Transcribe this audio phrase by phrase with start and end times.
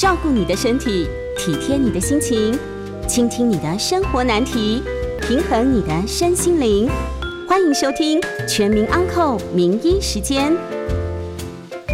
[0.00, 2.58] 照顾你的身体，体贴你的心情，
[3.06, 4.82] 倾听你的生活难题，
[5.20, 6.88] 平衡你的身心灵。
[7.46, 10.52] 欢迎收听《全民安扣名医时间》。
[11.86, 11.92] 各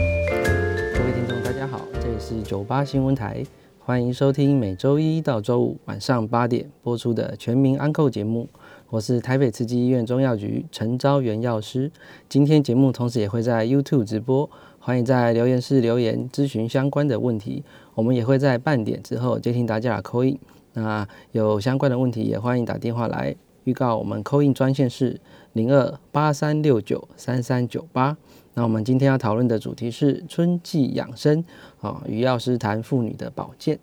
[1.05, 3.45] 位听众，大家好，这里是九八新闻台，
[3.81, 8.49] 欢迎收听每周一到周五晚上八点播出的《全民安扣》节目。
[8.89, 11.91] 我是台北慈济医院中药局陈昭元药师。
[12.29, 14.49] 今天节目同时也会在 YouTube 直播，
[14.87, 17.61] 欢迎在留言室留言咨询相关的问题。
[17.97, 20.39] 我们也会在半点之后接听大家的扣印。
[20.75, 23.97] 那有相关的问题也欢迎打电话来预告。
[23.97, 25.21] 我们扣印专线是
[25.55, 28.17] 零二八三六九三三九八。
[28.55, 31.45] 那我们今天要讨论的主题是春季养生
[31.81, 33.77] 啊，与药师谈妇女的保健。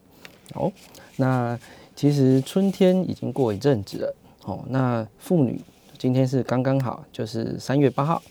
[0.54, 0.72] 好，
[1.18, 1.60] 那
[1.98, 4.16] 其实春天已经过一阵子了。
[4.46, 5.60] 哦，那妇女
[5.98, 8.24] 今天是刚刚好，就是三月八号，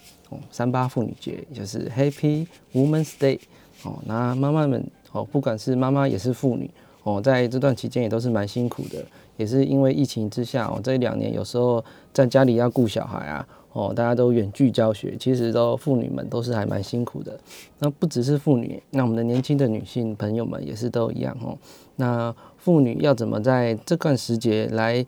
[0.51, 3.39] 三八妇女节，就是 Happy Women's Day。
[3.85, 6.71] 哦，那妈妈们，哦，不管是妈妈也是妇女，
[7.03, 9.05] 哦，在这段期间也都是蛮辛苦的，
[9.37, 17.37] 也是因为疫情之下，哦，这两年有时候在家里要顾小孩啊，哦，大家都远距教学，其实都妇女们都是还蛮辛苦的。
[17.81, 21.59] 那不只是妇女，那我们的年轻的女性朋友们也是都一样哦。
[21.97, 25.05] 那妇女要怎么在这段时节来？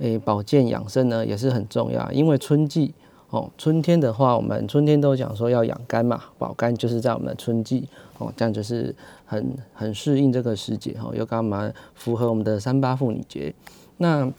[0.00, 2.94] 诶，保健养生呢也是很重要，因为春季
[3.30, 13.54] 哦，春天的话，我们春天都讲说要养肝嘛，保肝就是在我们的春季哦，这样就是很很适应这个时节哦，又干嘛符合我们的三八妇女节。
[13.98, 14.30] 那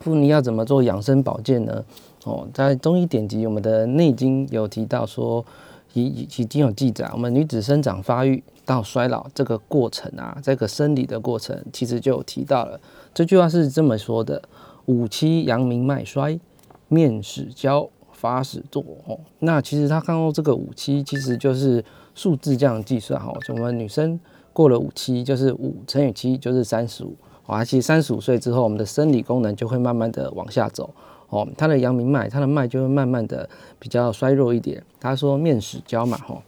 [0.00, 1.84] 妇女要怎么做养生保健呢？
[2.24, 5.44] 哦，在中医典籍，我们的《内经》有提到说，
[5.92, 12.80] 已已已经有记载，我们女子生长发育到衰老这个过程啊，这个生理的过程，其实就有提到了。
[13.14, 14.42] 这句话是这么说的。
[14.86, 16.38] 五七阳明脉衰，
[16.88, 17.88] 面始焦，
[18.24, 18.82] 发始堕。
[19.06, 23.30] 哦，那其实他看到这个五七，其实就是数字这样计算哈。
[23.50, 24.18] 我们女生
[24.54, 27.14] 过了五七，就是五乘以七就是三十五。
[27.44, 30.88] 哦，其实三十五岁之后，我们的生理功能就会慢慢的往下走。
[31.28, 33.46] 哦，他的阳明脉，他的脉就会慢慢的
[33.78, 34.82] 比较衰弱一点。
[34.98, 36.40] 他说面始焦嘛，吼，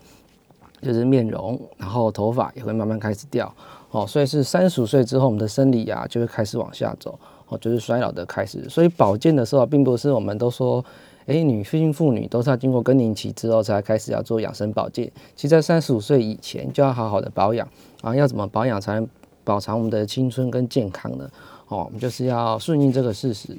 [0.81, 3.55] 就是面容，然后头发也会慢慢开始掉。
[3.91, 7.19] 哦，所以是三十五岁之后，我们的生理啊就会开始往下走。
[7.49, 10.85] 哦，就是衰老的开始，所以保健的时候，并不是我们都说，
[11.27, 15.11] 哎，女性妇女都是要经过更年期之后才开始要做养生保健。
[15.35, 17.69] 其实，在三十五岁以前就要好好的保养
[18.01, 18.15] 啊。
[18.15, 19.09] 要怎么保养才能
[19.43, 21.29] 保长我们的青春跟健康呢？
[21.69, 23.57] 哦，我们就是要顺应这个事实。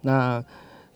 [0.00, 0.40] 那《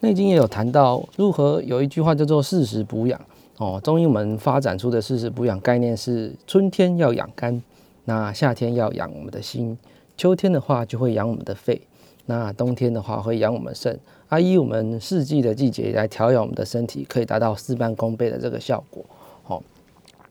[0.00, 3.20] 内经》也有谈到如何有一句话叫做“四时补养”。
[3.58, 7.62] 哦，中医我们发展出的四时补养概念是：春天要养肝，
[8.06, 9.78] 那夏天要养我们的心，
[10.16, 11.80] 秋天的话就会养我们的肺。
[12.26, 19.04] 那冬天的话会养我们肾，啊，以我们四季的季节来调养我们的身体，可以达到事半功倍的这个效果。
[19.42, 19.62] 好，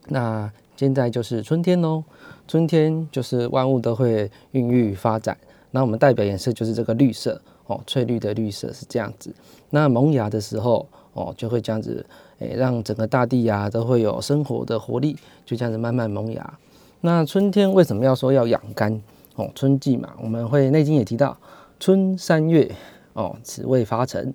[0.07, 2.03] 那现在就是春天喽，
[2.47, 5.38] 春天就是万物都会孕育发展。
[5.72, 9.34] 那我们代表颜色就是这个绿色，哦，翠绿的绿色是这样子。
[9.69, 12.06] 那萌芽的时候，哦，就会这样子，
[12.40, 16.58] 诶，让整个大地呀都会有生活的活力，就这样子慢慢萌芽。
[17.02, 19.02] 那春天为什么要说要养肝？
[19.35, 21.38] 哦，春季嘛，我们会《内经》也提到。
[21.81, 22.69] 春三月，
[23.14, 24.31] 哦，此谓发成，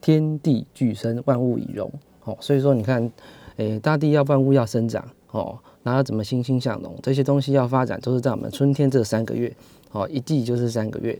[0.00, 1.92] 天地俱生，万物以荣。
[2.24, 3.12] 哦，所以说你看，
[3.56, 6.96] 诶，大地要万物要生长，哦，那要怎么欣欣向荣？
[7.02, 9.54] 这些东西要发展，都是在我们春天这三个月，
[9.92, 11.18] 哦，一季就是三个月。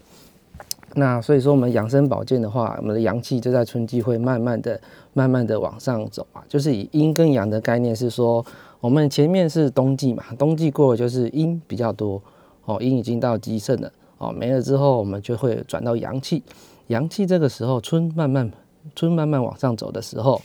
[0.94, 4.80] 那所以说，我们养生保健的话，我们的阳气就在春季会慢慢的、
[5.12, 6.42] 慢慢的往上走啊。
[6.48, 8.42] 就是以阴跟阳的概念是说，
[8.80, 12.22] 我们前面是冬季嘛，冬季过了就是阴比较多，
[12.64, 13.92] 哦，阴已经到极盛了。
[14.18, 16.42] 哦，没了之后，我们就会转到阳气。
[16.86, 18.50] 阳气这个时候，春慢慢
[18.94, 20.40] 春慢慢往上走的时候，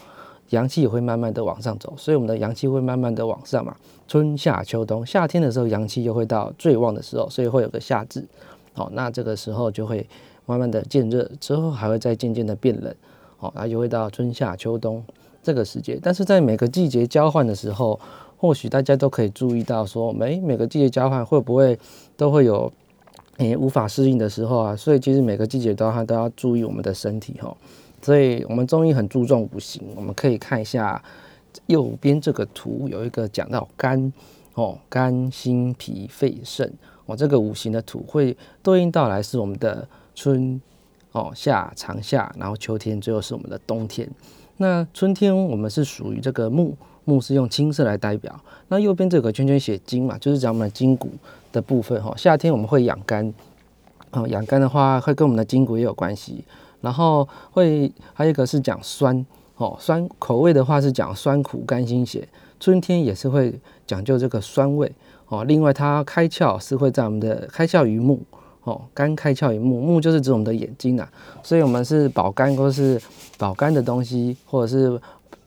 [0.50, 3.76] 阳气也会慢慢的往上走，所以我们的阳气会慢慢的往上嘛。
[4.08, 8.26] 春夏秋冬，夏天的时候阳气又会到最旺的时候，所以会有个夏至。
[8.74, 10.06] 哦，那这个时候就会
[10.46, 12.94] 慢慢的渐热，之后还会再渐渐的变冷。
[13.40, 15.02] 哦，那就会到春夏秋冬
[15.42, 15.98] 这个时节。
[16.02, 17.98] 但是在每个季节交换的时候，
[18.36, 21.80] 或许大家都可以注意到说，每每个季节交换会不会
[22.18, 22.70] 都会有。
[23.38, 27.56] 诶，无法适应的时候啊，所以其实每个季节都要都要注意我们的身体哈。
[28.02, 31.02] 所以我们中医很注重五行，我们可以看一下
[31.68, 34.12] 右边这个图，有一个讲到肝
[34.54, 36.72] 哦，肝、心、脾、肺、肾
[37.06, 40.60] 哦，这个五行的图会对应到来是我们的春
[41.12, 44.10] 哦、夏、长夏，然后秋天，最后是我们的冬天。
[44.58, 46.76] 那春天我们是属于这个木，
[47.12, 48.34] 木是用青色来代表。
[48.70, 51.10] 那右边这个圈圈写筋嘛，就是讲我们的筋骨。
[51.54, 53.34] 的部分哈，夏天我们会养肝，
[54.12, 56.46] 哦，养肝的话会跟我们的筋骨也有关系。
[56.80, 59.26] 然后会还有一个是讲酸，
[59.58, 62.26] 哦，酸口味的话是讲酸苦甘辛咸。
[62.58, 63.54] 春天也是会
[63.86, 64.90] 讲究这个酸味，
[65.28, 65.44] 哦。
[65.44, 68.22] 另外，它开窍是会在我们的开窍于目
[68.64, 71.12] 哦，肝开窍于目，目就是指我们的眼睛啊。
[71.44, 72.98] 所以，我们是保肝或是
[73.38, 74.98] 保肝的东西，或者是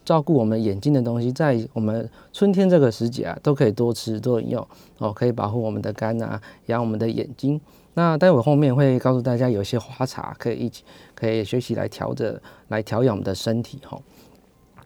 [0.05, 4.67] 照顾我们眼睛的东西，在我们春天这个时节啊，都可以多吃多饮用
[4.99, 7.61] 哦，可以保护我们的肝啊，养我们的眼睛。
[7.95, 10.83] 那待会后面会告诉大家，有些花茶可以一起
[11.15, 13.99] 可以学习来调着来调养我们的身体哈。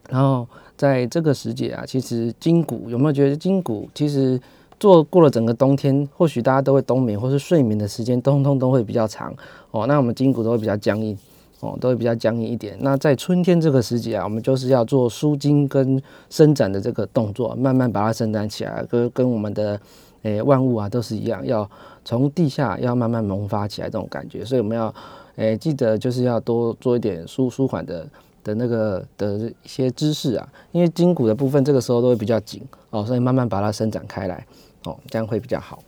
[0.09, 4.39] 然后在这个时节啊，其实筋骨有没有觉得筋骨其实
[4.79, 9.33] 做过了整个冬天，或许大家都会冬眠或是睡眠的时间，通通都会比较长
[9.71, 9.85] 哦。
[9.87, 11.17] 那我们筋骨都会比较僵硬
[11.61, 12.77] 哦，都会比较僵硬一点。
[12.79, 19.79] 那在春天这个时节啊，我们就是要做舒筋跟伸展的这个动作，慢慢把它伸展起来，跟跟我们的
[20.23, 21.69] 诶万物啊都是一样要。
[22.05, 24.91] 从地下要慢慢萌发起来这种感觉，所以我们要，
[25.35, 28.07] 诶，记得就是要多做一点舒舒缓的
[28.43, 34.43] 的那个的一些姿势啊，因为筋骨的部分这个时候都会比较紧哦，所以慢慢把它伸展开来
[34.85, 35.83] 哦，这样会比较好。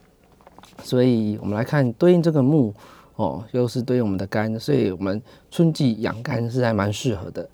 [0.83, 2.71] 所以我们来看对应这个木
[3.21, 5.21] 哦，又是对应我们的肝，所以我们
[5.51, 7.47] 春季养肝是还蛮适合的。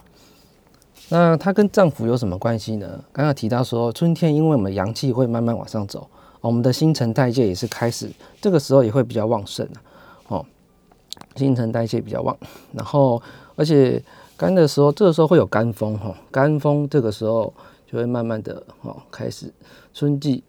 [1.10, 3.04] 那它跟脏腑有什么关系呢？
[3.12, 6.10] 刚刚提到说春天，因为我们阳气会慢慢往上走。
[6.40, 8.10] 我们的新陈代谢也是开始，
[8.40, 9.82] 这个时候也会比较旺盛了
[10.28, 10.46] 哦，
[11.36, 12.38] 新陈代谢比较旺，
[12.72, 13.22] 然后
[13.56, 14.02] 而且
[14.38, 17.54] 干的时候，这个时候会有干风哈，干风这个时候
[17.86, 19.52] 就会慢慢的哦开始，
[19.94, 20.44] 春季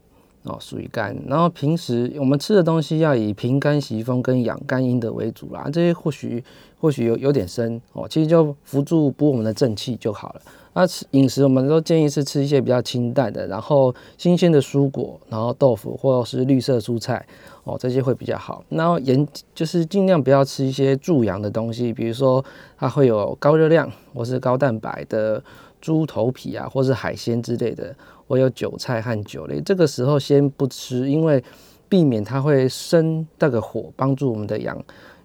[0.49, 6.43] 哦属于肝，然后平时我们吃的东西要以平肝息风跟养肝阴的为主啦，这些或许
[6.81, 10.41] 或许有有点深哦，其实就辅助补我们的正气就好了。
[10.75, 17.27] 那吃饮食，我们都建议是吃一些比较清淡的，然后新鲜的蔬果，然后豆腐或者是绿色蔬菜
[17.65, 18.62] 哦，这些会比较好。
[18.69, 22.44] 然后盐就是尽量不要吃一些助阳的东西，比如说
[22.77, 25.43] 它会有高热量或是高蛋白的
[25.81, 27.93] 猪头皮啊，或是海鲜之类的，
[28.29, 29.61] 我有韭菜和酒类。
[29.61, 31.43] 这个时候先不吃，因为
[31.89, 34.81] 避免它会生那个火，帮助我们的阳，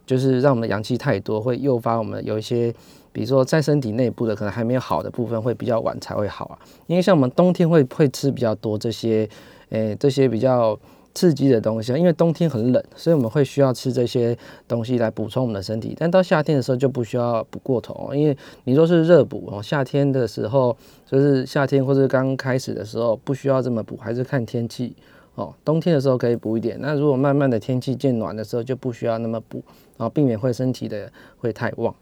[0.07, 2.73] 就是让我们的阳气太多，会诱发我们有一些。
[3.11, 6.57] 比如说，在身体内部的可能还没有好的部分，会比较晚才会好啊。
[6.87, 9.29] 因为像我们冬天会会吃比较多这些，
[9.69, 10.75] 诶，这些比较
[11.13, 11.97] 刺激的东西啊。
[11.97, 14.37] 因为冬天很冷，所以我们会需要吃这些
[14.67, 15.95] 东西来补充我们的身体。
[15.97, 19.61] 但到夏天的时候就不需要补过头，因为你说是热补哦。
[19.61, 20.75] 夏天的时候
[21.05, 24.95] 就是夏天或者刚开始的时候不需要这么补，还是看天气
[25.35, 25.53] 哦。
[25.63, 26.77] 冬天的时候可以补一点。
[26.79, 29.63] 那如果慢慢的天气渐暖的时候就不需要那么补，
[29.97, 31.93] 然后避免会身体的会太旺。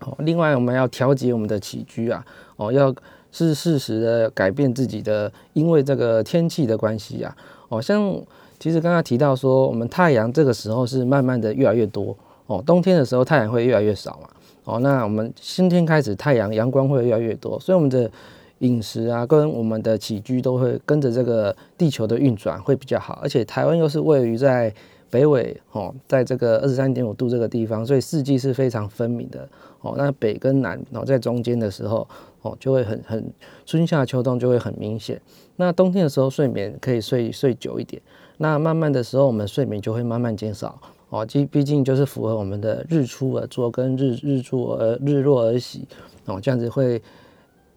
[0.00, 2.24] 哦，另外我们要调节我们的起居啊，
[2.56, 2.94] 哦，要
[3.30, 7.36] 是适时的改变自己的，因为这个天气的关系啊，
[7.70, 8.14] 哦，像
[8.58, 12.14] 其实刚刚提到说，我们太阳这个时候是慢慢的越来越多，
[12.46, 14.28] 哦，冬天的时候太阳会越来越少嘛，
[14.64, 18.10] 哦，那我们春天开始太阳阳光会越来越多，所以我们的
[18.58, 24.74] 饮食啊，跟我们的起居都会跟着这个地球的运转会比较好，而且台湾又是位于在
[25.08, 29.48] 北纬，哦，在这个二十三点五度这个地方，所以四季是非常分明的。
[29.80, 32.06] 哦，那北跟南，然后在中间的时候，
[32.42, 33.32] 哦，就会很很
[33.64, 35.18] 春夏秋冬就会很明显。
[35.60, 38.00] 那冬天的时候睡眠可以睡睡久一点，
[38.38, 40.80] 那慢慢的时候我们睡眠就会慢慢减少。
[41.10, 45.86] 哦，毕毕竟就是符合我们的日出而作跟日日出而日落而息。
[46.24, 47.02] 哦，这样子会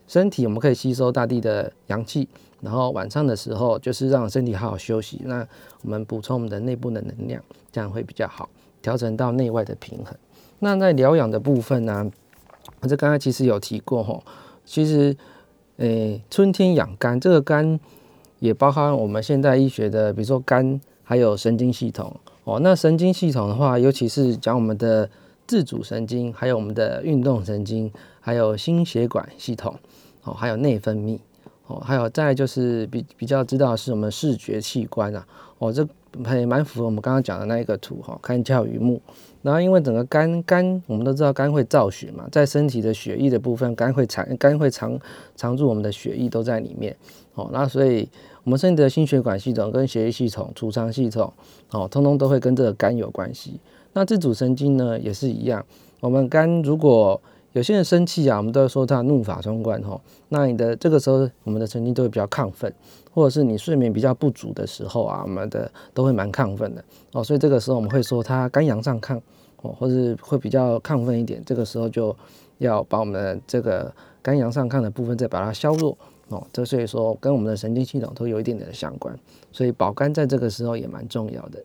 [0.08, 2.26] 身体我们可以吸收大地的阳气，
[2.62, 5.20] 然后晚上的时候就是让身体好好休息。
[5.26, 5.46] 那
[5.82, 8.48] 我们补充我们的内部的能量，这样会比较好，
[8.82, 10.16] 调整到内外的平衡。
[10.60, 12.10] 那在疗养的部分呢，
[12.88, 14.24] 这刚才其实有提过吼，
[14.64, 15.14] 其实，
[15.78, 17.80] 诶，春天养肝，这个肝
[18.40, 22.16] 也包含我们现代医学的，比如说肝，还有神经系统。
[22.44, 22.60] 哦。
[22.62, 25.10] 那神经系统的话，尤其是讲我们的
[25.48, 29.76] 自主神经，还有我们的运动神经，还有心血管系统。
[30.24, 31.18] 哦，还有内分泌。
[31.68, 35.26] 哦，还有再就是比比较知道是我们视觉器官啊，
[35.58, 35.88] 哦，这
[36.24, 39.02] 还蛮符合我们刚刚讲的那一个图哈，看教于目。
[39.42, 44.98] 然后，因为整个肝肝，我们都知道肝会造血嘛，在身体的血液的部分，肝会藏肝会藏
[45.36, 46.96] 藏住我们的血液都在里面。
[47.36, 48.08] 哦，那所以
[48.44, 51.34] 我们身体的心血管系统、跟血液系统、储藏系统，
[51.72, 53.60] 哦，通通都会跟这个肝有关系。
[53.92, 55.66] 那自主神经呢，也是一样。
[56.00, 57.22] 我们肝如果
[57.54, 60.00] 有些人生气啊，我们都会说他怒发冲冠吼。
[60.30, 62.72] 那你的这个时候，我们的神经都会比较亢奋。
[63.16, 69.22] 或者是你睡眠比较不足的时候啊，我们的都会蛮亢奋的哦，所以这个时候我们会说他肝阳上亢
[69.62, 72.16] 哦，或是会比较亢奋一点，这个时候就
[72.58, 73.94] 要把我们的这个
[74.24, 75.96] 肝阳上亢的部分再把它削弱
[76.30, 79.16] 哦，这所以说跟我们的神经系统都有一点点的相关，
[79.52, 81.64] 所以保肝在这个时候也蛮重要的。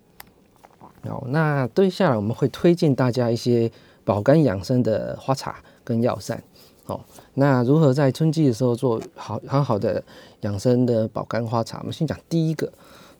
[1.09, 3.71] 好，那对下来我们会推荐大家一些
[4.05, 6.43] 保肝养生的花茶跟药膳。
[6.85, 7.01] 哦，
[7.35, 10.03] 那如何在春季的时候做好很好的
[10.41, 11.79] 养生的保肝花茶？
[11.81, 12.71] 我们先讲第一个，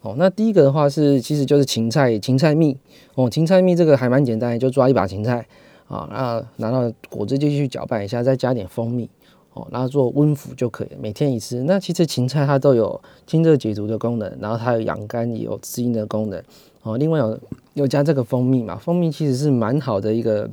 [0.01, 2.77] 哦，那第一个的话是，其实就是芹菜芹菜蜜
[3.15, 5.47] 哦，芹菜蜜这个还蛮简单，就抓一把芹菜
[5.87, 9.07] 啊，那拿到果汁机去搅拌一下，再加点蜂蜜
[9.53, 11.63] 哦，然后做温服就可以，每天一次。
[11.65, 16.43] 那其实芹菜它都有清热解毒的功能，然后它有养肝也有滋阴的功能
[16.85, 16.97] 哦。
[16.97, 17.39] 另外有
[17.75, 20.49] 有加这个蜂蜜嘛，蜂蜜其实是蛮好的一个，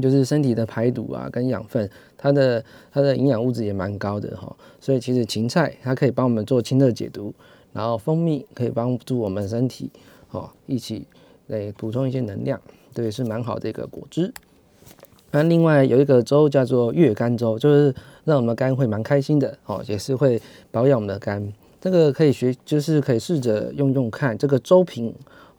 [0.00, 4.54] 就是身体的排毒啊跟养分，它的它的营养物质也蛮高的哈。
[4.80, 7.34] 所以其实芹菜它可以帮我们做清热解毒。
[7.74, 9.90] 然后蜂蜜可以帮助我们身体
[10.30, 11.06] 哦，一起
[11.46, 12.60] 来补充一些能量，
[12.92, 14.30] 对，是蛮好的一个果汁。
[15.30, 17.94] 那另外有一个粥叫做月肝粥，就是
[18.24, 20.38] 让我们肝会蛮开心的哦，也是会
[20.70, 21.50] 保养我们的肝。
[21.80, 25.14] 这个可以学，就是可以试着用用看这个粥品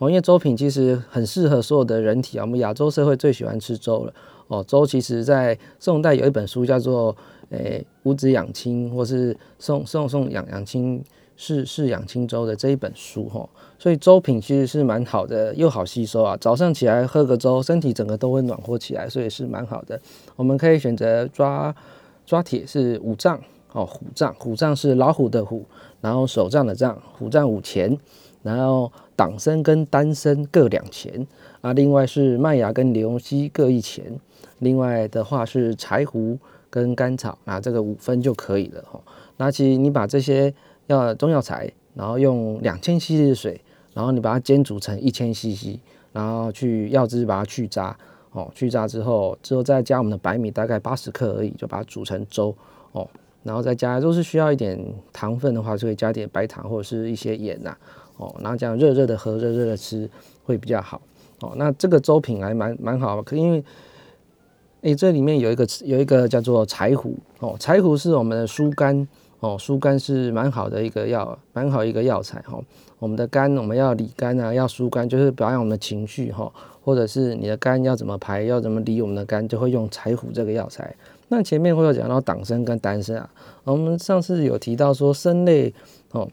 [0.09, 2.43] 因为粥品其实很适合所有的人体啊。
[2.43, 4.13] 我们亚洲社会最喜欢吃粥了
[4.47, 4.63] 哦。
[4.67, 7.15] 粥其实在宋代有一本书叫做
[7.49, 11.03] 诶五子养亲，或是宋宋宋养养亲。
[11.35, 16.37] 是是养清粥的这一本书哈，所以粥品其实是蛮好的，又好吸收啊。
[16.39, 19.99] 早上起来喝个粥，身体整个都会暖和起来，所以是蛮好的。
[20.35, 21.75] 我们可以选择抓
[22.23, 23.41] 抓铁是五脏
[23.71, 25.65] 哦，虎杖虎杖是老虎的虎，
[26.01, 27.97] 然后手杖的杖，虎杖五钱，
[28.43, 31.25] 然后党参跟丹参各两钱
[31.61, 31.73] 啊。
[31.73, 34.19] 另外是麦芽跟牛膝各一钱，
[34.59, 36.37] 另外的话是柴胡
[36.69, 38.99] 跟甘草，那这个五分就可以了哈。
[39.37, 40.53] 那其实你把这些。
[40.87, 43.61] 要中药材，然后用两千 CC 的水，
[43.93, 45.79] 然后你把它煎煮成一千 CC，
[46.11, 47.97] 然后去药汁把它去渣，
[48.31, 52.53] 哦，去渣之后，之后再加我们的白米，大概八十克而已，就把它煮成粥，
[52.91, 53.07] 哦，
[53.43, 54.77] 然后再加，都是需要一点
[55.13, 57.73] 糖分的话，就会加点白糖或者是一些盐呐，
[58.17, 60.09] 哦，然后这样热热的喝，热热的吃
[60.43, 61.01] 会比较好，
[61.41, 63.63] 哦，那这个粥品还蛮蛮好，可因为，
[64.81, 69.07] 诶，这里面有一个有一个叫做柴胡，哦，柴胡是我们的疏肝。
[69.39, 72.57] 哦，疏肝是蛮好的一个药，蛮好一个药材哈。
[72.97, 76.49] 我们的肝，我们要理肝啊，要疏肝，就是保养我们的情绪哈，
[76.81, 80.95] 或者是你的肝要怎么排，要怎么理我们的肝，就会用柴胡这个药材。
[81.27, 83.29] 那前面会有讲到党参跟丹参啊，
[83.65, 85.73] 我们上次有提到说参类
[86.11, 86.25] 哦，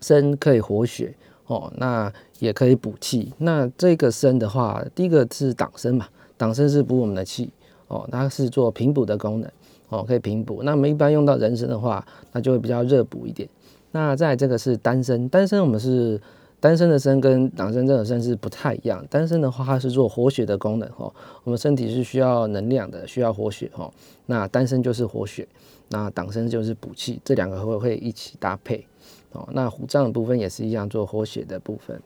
[0.00, 1.14] 参可以活血
[1.46, 3.32] 哦，那也可以补气。
[3.38, 7.50] 那这个参的话，第一个是党参嘛，党参是补我们的气
[7.88, 9.50] 哦，它是做平补的功能。
[9.88, 10.64] 哦，可以平补。
[10.64, 13.48] 那我们一般用到人参的话，那就会比较热补一点。
[13.92, 16.20] 那再这个是丹参，丹参我们是
[16.58, 19.06] 丹参的参跟党参这种参是不太一样。
[19.08, 21.14] 丹参的话，它是做活血的功能哦。
[21.44, 23.88] 我们身体是需要能量的，需要活血哦。
[24.26, 25.46] 那丹参就是活血，
[25.90, 28.84] 那党参就是补气，这两个会会一起搭配。
[29.32, 32.00] 哦，那虎杖的部分也是一样做活血的部分。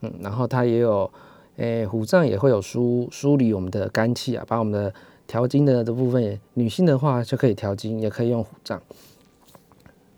[0.00, 1.10] 嗯，然后它也有，
[1.56, 4.92] 诶，虎杖也会有梳梳理我们的肝气啊，把我们的。
[5.28, 8.80] 调经的的部分，女性的话就可以调经，也可以用虎杖。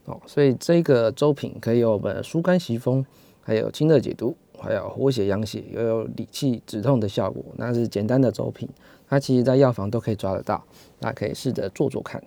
[0.05, 3.03] 哦，所以这个粥品可以有我们疏肝息风，
[3.41, 7.43] 还有清热解毒，还有活血养血，又有理气止痛的效果。
[7.57, 8.69] 那是简单的粥品，
[9.09, 10.63] 它其实在药房都可以抓得到，
[10.99, 12.23] 那可以试着做做看。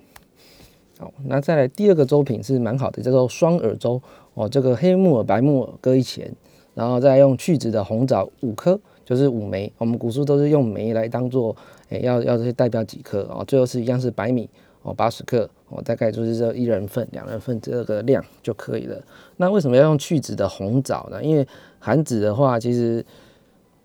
[0.97, 4.01] 好，那再来第二个粥品是蛮好的，叫做双耳粥。
[4.33, 6.33] 哦，这个黑木耳、白木耳各一钱，
[6.73, 8.79] 然后再用去籽的红枣五颗。
[9.03, 11.53] 就是五枚，我们古书都是用枚来当做，
[11.89, 13.43] 诶，要要代表几颗哦。
[13.45, 14.49] 最后是一样是白米
[14.83, 19.01] 哦，八十克哦，大概就是这一人份、两人份这个量就可以了。
[19.35, 21.21] 那为什么要用去籽的红枣呢？
[21.21, 21.45] 因为
[21.79, 23.03] 含籽的话，其实，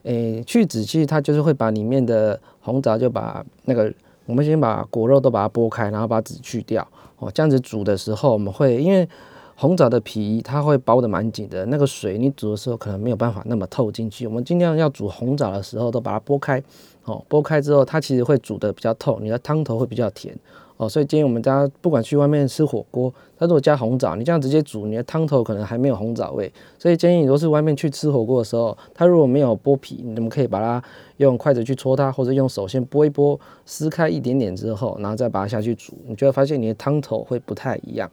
[0.05, 3.93] 诶，去籽其实它就是会把里面的红枣就把那个，
[4.26, 6.87] 我们先把果肉都把它剥开，然后把籽去掉
[7.19, 7.29] 哦。
[7.35, 9.09] 这样子煮的时候，我们会因为。
[9.58, 14.26] 红枣的皮它会包的蛮紧的，那个水你煮的时候可能没有办法那么透进去。
[14.26, 16.62] 我们尽量要煮红枣的时候都把它剥开，
[17.04, 20.38] 哦，剥开之后它其实会煮的比较透，你的汤头会比较甜，
[20.76, 26.52] 哦，所以建议我们家不管去外面吃火锅，它如果加红枣，你这样直接煮，你的汤头可能还没有红枣味。
[26.78, 30.84] 所以建议你都是外面去吃火锅的时候，它如果没有剥皮，你们可以把它
[31.16, 38.10] 用筷子去戳它，或者用手先剥一剥，撕开一点点之后，然后再把它下去煮，你就会发现你的汤头会不太一样，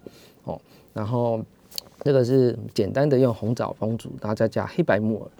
[0.94, 1.44] 然后
[2.02, 5.32] 这个是简单的用红枣烹煮，然后再加黑白木耳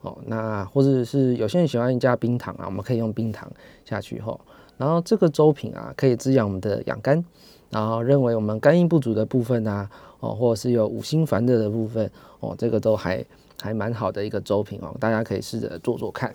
[0.00, 0.18] 哦。
[0.26, 3.50] 那或者是有些人喜欢加冰糖啊，我们可以用冰糖
[3.84, 4.40] 下去后。
[4.78, 7.24] 然后这个粥品啊，可以滋养我们的养肝，
[7.70, 9.88] 然后认为我们肝阴不足的部分啊，
[10.20, 13.24] 哦，或者是有五心烦热的部分哦，这个都还
[13.60, 16.34] 还蛮好的一个粥品哦，大家可以试着做做看。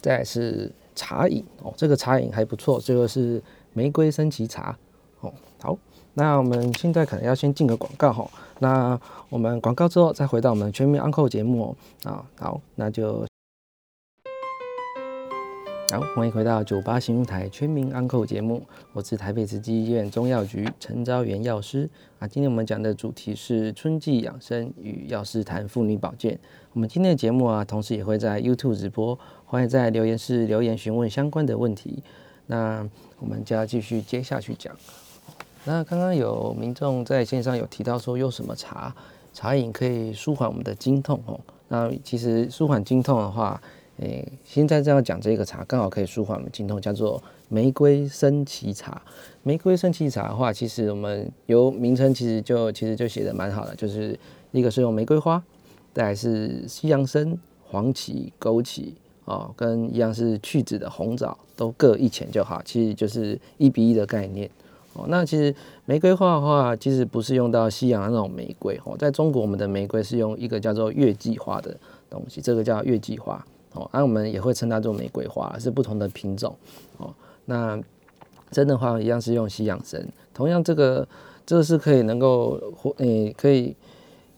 [0.00, 4.78] 再是茶饮哦，这个茶饮还不错，这个是玫瑰升旗茶，
[6.18, 13.24] 那我们现在可能要先进个广告哈，那我们广告之后再回到我们全民安扣节目哦啊，好，那就
[15.92, 22.26] 好，欢迎回到九八新闻台全民安扣节目，我是台北慈济医院中药局陈昭元药师啊。
[22.26, 26.36] 今天我们讲的主题是春季养生与药师谈妇女保健。
[26.72, 32.02] 我们今天的节目啊，同时也会在 YouTube 直播，欢迎在留言室留言询问相关的问题。
[32.46, 32.84] 那
[33.20, 34.74] 我们就要继续接下去讲。
[35.64, 38.94] 那刚刚有民众在线上有提到说，用什么茶
[39.34, 41.38] 茶饮可以舒缓我们的经痛哦？
[41.68, 43.60] 那其实舒缓经痛的话，
[43.98, 49.02] 诶，现在这样讲这个茶刚好可以舒缓我们经痛，叫做玫瑰生耆茶。
[49.42, 54.18] 玫瑰生耆茶的话，其实我们由名称其实就其实就写的蛮好的，就是
[54.52, 55.42] 一个是用玫瑰花，
[55.92, 57.36] 再来是西洋参、
[57.68, 58.92] 黄芪、枸杞
[59.26, 64.50] 哦，跟一样是去籽的红枣，都各一钱就好，其实就是一比一的概念
[64.98, 65.06] 哦。
[65.08, 65.54] 那其实
[65.86, 71.74] 玫瑰花的话，其实不是用到西洋的那种玫瑰哦，在中国我们的玫瑰是用一个叫做月季花的
[72.10, 73.42] 东西，这个叫月季花。
[73.74, 76.56] 哦，那我们也会称它做玫瑰花，是不同的品种。
[76.96, 77.12] 哦，
[77.44, 77.78] 那
[78.50, 80.02] 真的话一样是用西洋参，
[80.32, 81.06] 同样这个
[81.44, 83.76] 这个是可以能够活，诶，可以，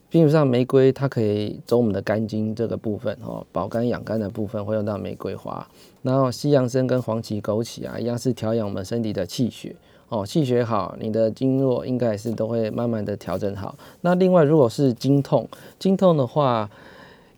[0.09, 5.65] 并不上玫瑰它可以走我们的肝经这个部分，哦，保肝养肝的部分会用到玫瑰花。
[6.03, 9.77] 然后西洋参跟黄芪、枸杞啊，一样是调养我们身体的气血。
[10.11, 13.75] 哦，气血好，你的经络应该是都会慢慢的调整好。
[14.03, 15.49] 那另外如果是经痛，
[15.79, 16.71] 经痛的话。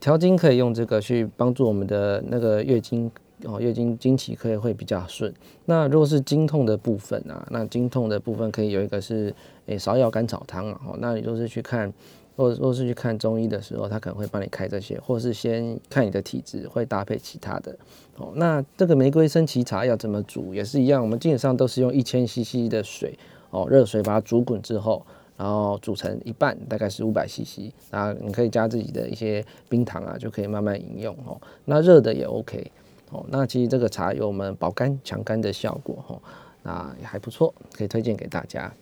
[0.03, 3.09] 调经可以用这个去帮助我们的那个月经
[3.45, 5.33] 哦，月经经期可以会比较顺。
[5.67, 9.33] 那如果是经痛的部分啊，那经痛的部分可以有一个是
[9.67, 10.81] 诶芍药甘草汤啊。
[10.85, 11.93] 哦，那你就是去看，
[12.37, 17.77] 或或是去看中医的时候，他可能会帮你开这些，或是先看你的体质，会搭配其他的。
[18.17, 23.19] 哦，那这个玫瑰生耆茶要怎么煮也是一样，我们基本上都是用一千 CC 的水
[23.51, 25.05] 哦，热水把它煮滚之后。
[25.35, 31.41] 然后煮成一半，大概是五百 CC，然后你可以加自己的一些冰糖啊，就可以慢慢饮用哦。
[31.65, 32.71] 那热的也 OK
[33.11, 33.25] 哦。
[33.29, 36.23] 那其实这个茶有我们保肝强肝的效果哦，
[36.63, 38.73] 那也还不错，可以推荐给大家。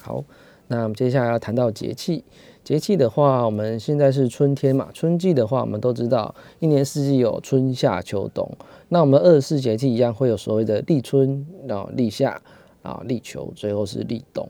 [0.00, 0.24] 好，
[0.72, 2.24] 那我们接下来要谈到节气，
[2.64, 8.50] 节气的话，我们现在是春天嘛，春季的话，我们都知道一年四季有春夏秋冬，
[8.88, 12.40] 那我们二十四节气一样会有所谓的立春，然后立夏，
[12.80, 14.48] 啊立秋，最后是立冬。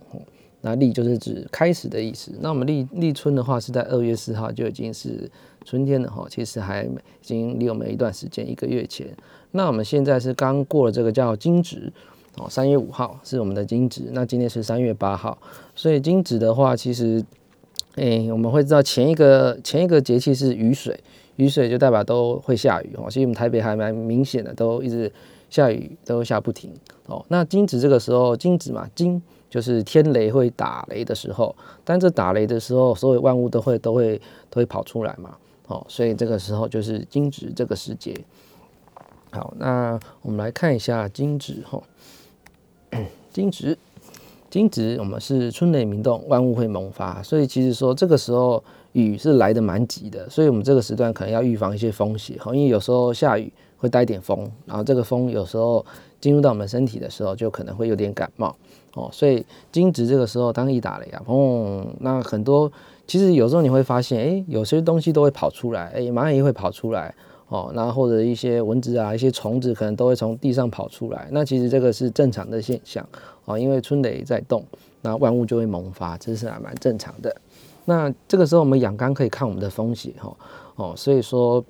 [0.64, 2.30] 那立就是指开始的意思。
[2.40, 5.28] 那我们立立春的话，是在二月四号就已经是
[5.64, 6.24] 春天了哈。
[6.30, 9.08] 其实还已经离我们一段时间，一个月前。
[9.50, 11.92] 那我们现在是刚过了这个叫惊蛰
[12.36, 14.08] 哦，三月五号是我们的惊蛰。
[14.12, 15.36] 那今天是三月八号，
[15.74, 17.24] 所以惊蛰的话，其实
[17.96, 20.98] 诶，我们会知道前一个前一个节气是雨水，
[21.36, 23.06] 雨水就代表都会下雨哦。
[23.08, 25.12] 其实我们台北还蛮明显的，都一直
[25.50, 26.72] 下雨，都下不停
[27.06, 27.24] 哦。
[27.28, 29.22] 那惊蛰这个时候，惊蛰嘛，惊。
[29.52, 34.18] 就是天雷会打雷的时候，但这打雷的时候，所有万物都会都会
[34.48, 38.18] 都会跑出来嘛，哦，所以这个时候就是惊蛰这个时节。
[39.30, 41.78] 好，那我们来看一下惊蛰哈，
[43.32, 43.76] 惊蛰，
[44.50, 55.84] 惊蛰，我们是春雷鸣动，万物会萌发，所以其实说这个时候雨是来的蛮急的，所以我们这个时段可能要预防一些风险哈，因为有时候下雨会带点风，然后这个风有时候
[56.20, 58.54] 进入到我们身体的时候，就可能会有点感冒。
[58.94, 59.42] 哦，所以
[59.72, 62.70] 惊蛰这个时候当一打雷啊，砰，那很多
[63.06, 67.14] 其实有时候你会发现，哎，有些东西都会跑出来，哎，蚂蚁会跑出来，
[67.52, 73.06] 哦，那或者一些蚊子啊，一些虫子可能都会从地上跑出来，那其实这个是正常的现象，
[73.44, 74.64] 哦，因为春雷在动，
[75.02, 77.36] 那万物就会萌发，这是还蛮正常的。
[77.84, 80.34] 那这个时候我们养肝可以看我们的风险，哈，
[80.76, 81.62] 哦，所以说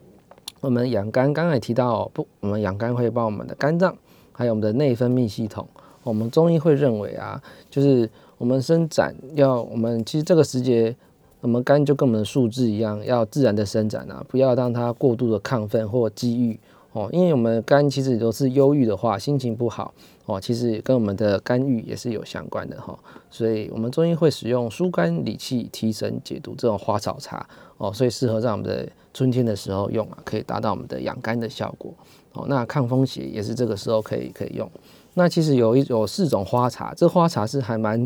[0.61, 3.92] 我们养肝，刚才提到，不，我们养肝会帮我们的肝脏，
[4.31, 5.66] 还有我们的内分泌系统。
[6.05, 10.95] 我们中医会认为啊，就是我们伸展要我们其实这个时节，
[11.43, 16.59] 我们肝就跟我们的树枝一样，要自然的伸展啊，不要让它过度的亢奋或积郁
[16.93, 17.09] 哦。
[17.13, 19.93] 因为我们肝其实都是忧郁的话，心情不好
[20.27, 22.97] 哦，其实跟我们的肝郁也是有相关的哈。
[23.29, 27.45] 所以我们中医会使用疏肝理气、提神解毒这种花草茶
[27.77, 31.93] 哦，所以适合在我们的春天的时候用啊，可以达到我们的养肝的效果
[32.35, 32.47] 哦。
[32.49, 34.71] 那抗风邪也是这个时候可以可以用。
[35.15, 38.03] 那其实有一有四种花茶，这花茶是还蛮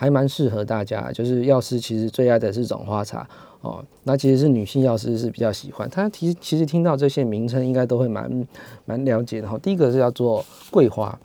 [0.00, 3.28] 还蛮适合大家，就是药师其实最爱的是种花茶
[3.62, 3.84] 哦。
[4.04, 8.46] 那其实是女性药师是比较喜欢，她其实其实听到这些名称应该都会蛮
[8.84, 9.58] 蛮了解的哈。
[9.58, 11.18] 第一个是叫做桂花，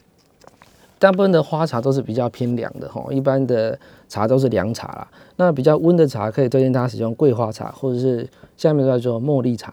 [0.98, 3.78] 大部分的花茶都是比较偏凉的哈，一般的
[4.10, 5.08] 茶都是凉茶啦。
[5.36, 9.72] 那比较温的茶可以推荐大家使用桂花茶，或者是下面叫做茉莉茶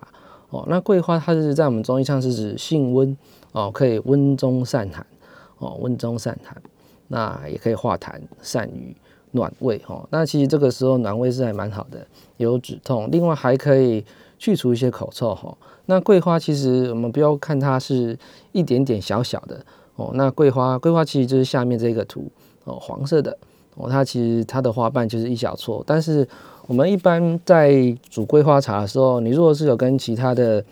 [0.50, 0.66] 哦。
[0.68, 3.16] 那桂花它是在我们中医上是指性温
[3.52, 5.06] 哦，可以温中散寒。
[5.58, 6.56] 哦，温中散寒，
[7.12, 8.96] 那也可以化痰散瘀
[9.32, 10.06] 暖胃哦。
[10.10, 14.04] 那其实这个时候暖胃是还蛮好的，有止痛，另外还可以
[14.38, 15.56] 去除一些口臭哈。
[15.86, 18.16] 那桂花其实我们不要看它是
[18.52, 19.60] 一点点小小的
[19.96, 22.30] 哦，那桂花桂花其实就是下面这个图
[22.64, 23.36] 哦，黄色的
[23.74, 26.26] 哦，它其实它的花瓣就是一小撮，但是
[26.68, 30.64] 我们一般在煮桂花茶的时候，你如果是有跟其他的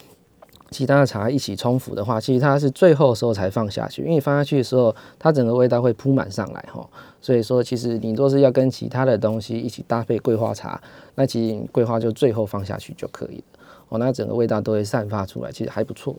[0.71, 6.87] 其他的茶一起冲服的话，其实它是最后时候才放下去，因为放下去的时候，它整个味道会铺满上来哈。
[7.21, 10.81] 所以说，其实你若是要跟其他的东西一起搭配桂花茶，
[11.15, 13.99] 那其实桂花就最后放下去就可以了哦。
[13.99, 16.15] 那整个味道都会散发出来，其实还不错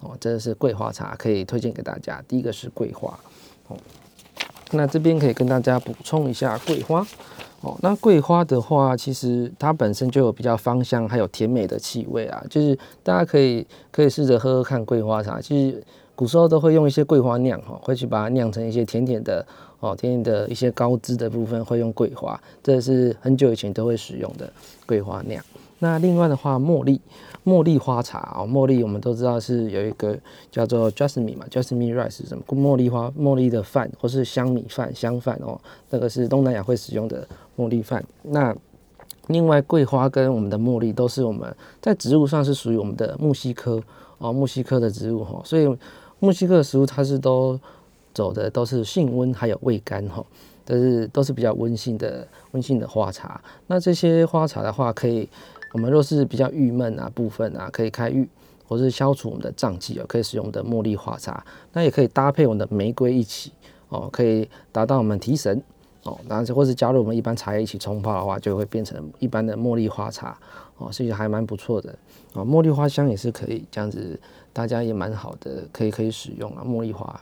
[0.00, 0.16] 哦。
[0.20, 2.22] 这是桂花茶，可以推荐给大家。
[2.28, 3.18] 第一个是桂花
[3.68, 3.76] 哦，
[4.72, 7.06] 那这边可以跟大家补充一下桂花。
[7.60, 12.44] 哦，那桂花的话，其实它本身就有比较芳香，还有甜美的气味啊。
[12.50, 15.40] 就是大家可以可以试着喝喝看桂花茶。
[15.40, 15.82] 其实
[16.14, 19.44] 古时候都会用一些桂花酿哈，会去把它酿成一些甜甜的
[19.80, 24.52] 哦，甜甜的一些高脂的部分会用桂花，这是很久以前都会使用的
[24.84, 25.42] 桂花酿。
[25.78, 27.00] 那另外的话，茉莉。
[27.44, 30.18] 茉莉花茶哦，茉莉我们都知道是有一个
[30.50, 37.28] 叫做 jasmine 嘛，jasmine rice 是什么茉莉花茉莉的饭或是香米饭香饭哦，那个是东南亚会使用的
[37.58, 38.02] 茉莉饭。
[38.22, 38.56] 那
[39.26, 43.78] 另外桂花跟我们的茉莉都是我们在植物上是属于我们的木犀科
[44.16, 45.68] 哦，木犀科的植物哈，所以
[46.20, 47.60] 木犀科的食物它是都
[48.14, 50.24] 走的都是性温还有味甘哈，
[50.64, 53.38] 都是都是比较温性的温性的花茶。
[53.66, 55.28] 那这些花茶的话可以。
[55.74, 58.28] 我们若是比较郁闷啊部分啊，可以开郁，
[58.64, 61.44] 或是消除我们的胀气哦，可以使用我们的茉莉花茶。
[61.72, 63.50] 那也可以搭配我们的玫瑰一起
[63.88, 65.60] 哦，可以达到我们提神
[66.04, 66.16] 哦。
[66.28, 70.38] 然后或是加入我们一般茶叶一起冲泡的话，就会变成一般的茉莉花茶
[70.78, 71.92] 哦，所以还蛮不错的
[72.34, 72.46] 哦。
[72.46, 74.16] 茉莉花香也是可以这样子，
[74.52, 76.62] 大家也蛮好的，可以可以使用啊。
[76.64, 77.20] 茉莉花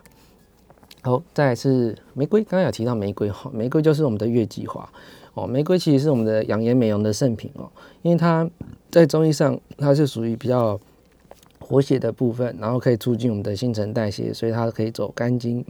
[1.01, 4.87] 好，再来是玫瑰，刚刚有提到玫瑰哈，玫瑰就是我们的月季花。
[5.35, 7.71] 哦，玫瑰其实是我们的养颜美容的圣品哦，
[8.03, 8.49] 因为它
[8.91, 10.79] 在中医上它是属于比较
[11.59, 15.65] 活血的部分，然后可以促进我们的新陈代谢，所以它可以走肝经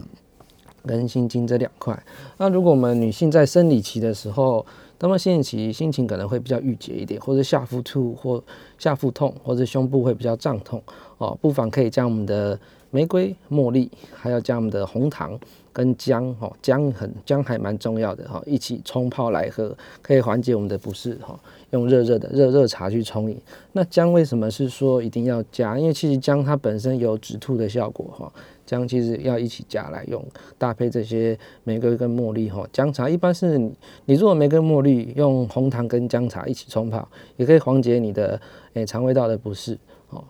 [0.85, 1.97] 跟心经这两块。
[2.37, 4.65] 那如果我们女性在生理期的时候，
[4.99, 8.43] 那么生理期心情可能会比较郁结一点，或者下腹处或
[8.77, 10.81] 下腹痛，或者胸部会比较胀痛
[11.19, 15.39] 哦，不妨可以将我们的玫瑰、茉莉，还有将我们的红糖。
[15.73, 21.37] 跟姜哈，姜很姜还蛮重要的哈，一起冲泡来喝，可以缓解我们的不适哈。
[21.71, 23.35] 用热热的热热茶去冲饮。
[23.71, 25.75] 那姜为什么是说一定要加？
[25.75, 28.31] 因为其实姜它本身有止吐的效果哈。
[28.65, 30.23] 姜其实要一起加来用，
[30.57, 32.65] 搭配这些玫瑰跟茉莉哈。
[32.71, 33.73] 姜茶一般是你
[34.05, 37.05] 你如果玫瑰茉莉用红糖跟姜茶一起冲泡，
[37.35, 38.39] 也可以缓解你的
[38.73, 39.77] 诶肠胃道的不适
[40.11, 40.23] 哦。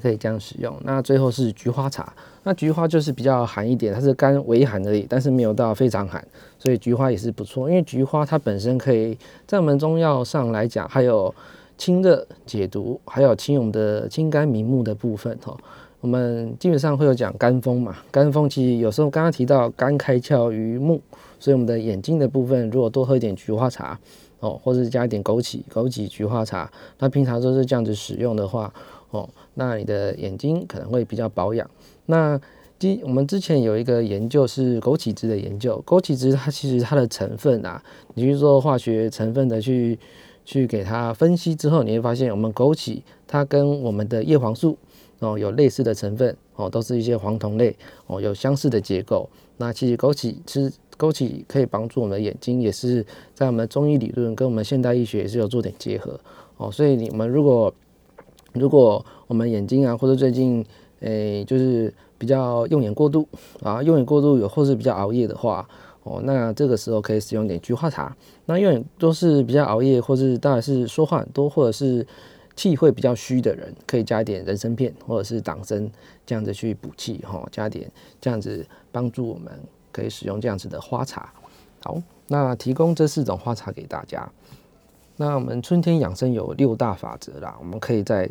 [0.00, 0.74] 可以这样使用。
[0.82, 2.12] 那最后是菊花茶。
[2.44, 6.26] 那菊花就是比较寒一点，它是干微寒而已，但是没有到非常寒，
[6.58, 7.68] 所以菊花也是不错。
[7.68, 11.32] 因为菊花它本身可以在我们中药上来讲，还有
[11.78, 15.56] 清热解毒，还有清我们的清肝明目的部分哈。
[16.00, 21.00] 我们基本上会有讲肝风嘛，肝风其实有时候刚刚提到肝开窍于目，
[21.38, 23.96] 所以我们的眼睛的部分如果多喝一点菊花茶
[24.40, 28.74] 哦，或者是加一点枸杞、枸杞菊花茶，那平常都是这样子使用的话
[29.10, 31.70] 哦，那你的眼睛可能会比较保养。
[32.06, 32.40] 那
[32.78, 37.80] 之我们之前有一个研究是枸杞子的研究，枸杞子它其实它的成分啊，
[38.14, 39.98] 你去做化学成分的去
[40.44, 44.76] 去给它分析之后，你会发现我们枸杞它跟我们的叶黄素
[45.20, 47.76] 哦有类似的成分哦，都是一些黄酮类
[48.08, 49.30] 哦，有相似的结构。
[49.58, 56.18] 那其实枸杞吃枸杞可以帮助我们的眼睛，也是在我们中医理论跟我们现代医学也是有做点结合
[56.56, 56.68] 哦。
[56.68, 57.72] 所以你们如果
[58.54, 60.64] 如果我们眼睛啊，或者最近
[61.02, 63.28] 诶，就是比较用眼过度
[63.60, 65.68] 啊，用眼过度有或是比较熬夜的话，
[66.04, 68.16] 哦，那这个时候可以使用点菊花茶。
[68.46, 72.06] 那用眼都是比较熬夜，或是当然是说话很多，或者是
[72.54, 75.90] 气会比较虚的人，可以加一点人参片或者是党参，
[76.24, 79.52] 这样子去补气哈，加点这样子帮助我们
[79.90, 81.32] 可以使用这样子的花茶。
[81.82, 84.30] 好，那提供这四种花茶给大家。
[85.16, 88.30] 那我们春天养生有六大法则啦，我们可以在。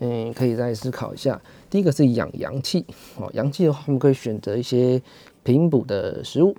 [0.00, 1.40] 嗯，可以再思考一下。
[1.68, 5.00] 第一个是养阳气哦，阳气的话，我们可以选择一些
[5.42, 6.54] 平补的食物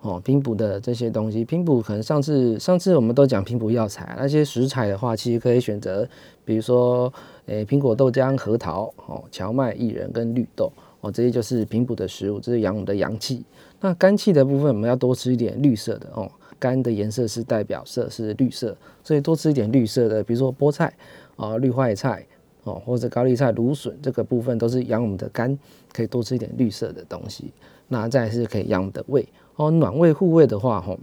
[0.00, 1.44] 哦，平补的这些东西。
[1.44, 6.08] 平补可能上次上次我们都讲平补药材，那些食材的话，其实可以选择，
[6.44, 7.12] 比如说
[7.46, 13.44] 诶，苹果、豆浆、核桃哦，荞麦、薏仁跟绿豆哦，这些就是平补的食物，这是养我们的阳气。
[13.80, 20.92] 那肝气的部分，我们要多吃一点绿色的哦，肝的颜色是代表色是绿色，所以多吃一点绿色的，比如说菠菜
[21.36, 22.26] 啊、绿坏菜。
[22.74, 25.58] 或者高丽菜、芦笋这个部分都是养我们的肝，
[25.92, 27.52] 可以多吃一点绿色的东西。
[27.88, 30.98] 那再是可以养我们的胃哦，暖胃护胃的话，吼，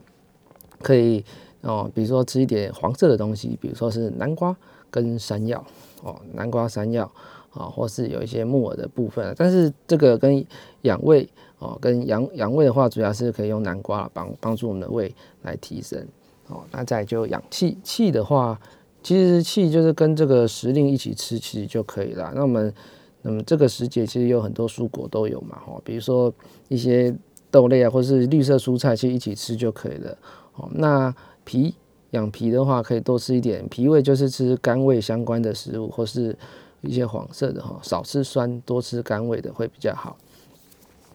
[0.82, 1.24] 可以
[1.62, 4.56] 哦，比如说吃一点黄色的东西，比如说是南瓜
[4.90, 5.64] 跟山药
[6.02, 7.12] 哦，南瓜、山药
[7.52, 9.36] 啊，或是有一些木耳的部分。
[9.38, 10.44] 但是这个跟
[10.84, 11.28] 养胃
[11.60, 16.08] 哦，跟养养胃的话，主要是可以用南瓜帮帮助我们的胃来提升
[16.48, 16.64] 哦。
[16.72, 18.58] 那再就养气，气的话，
[19.04, 22.32] 其实气就是跟这个时令一起吃，其实就可以了。
[22.36, 22.74] 那我们
[23.22, 26.34] 那么这个时节其实有很多蔬果都有嘛，哈，比如说
[26.68, 27.16] 一些
[27.50, 30.18] 豆类啊，或是绿色蔬菜，其实一起吃就可以了。
[30.56, 31.14] 哦，那
[31.46, 31.74] 脾
[32.12, 36.36] 养脾的话，可以多吃一点脾胃，就是吃肝胃相关的食物，或是
[36.82, 40.18] 一些黄色的哈，少吃酸，多吃肝胃的会比较好。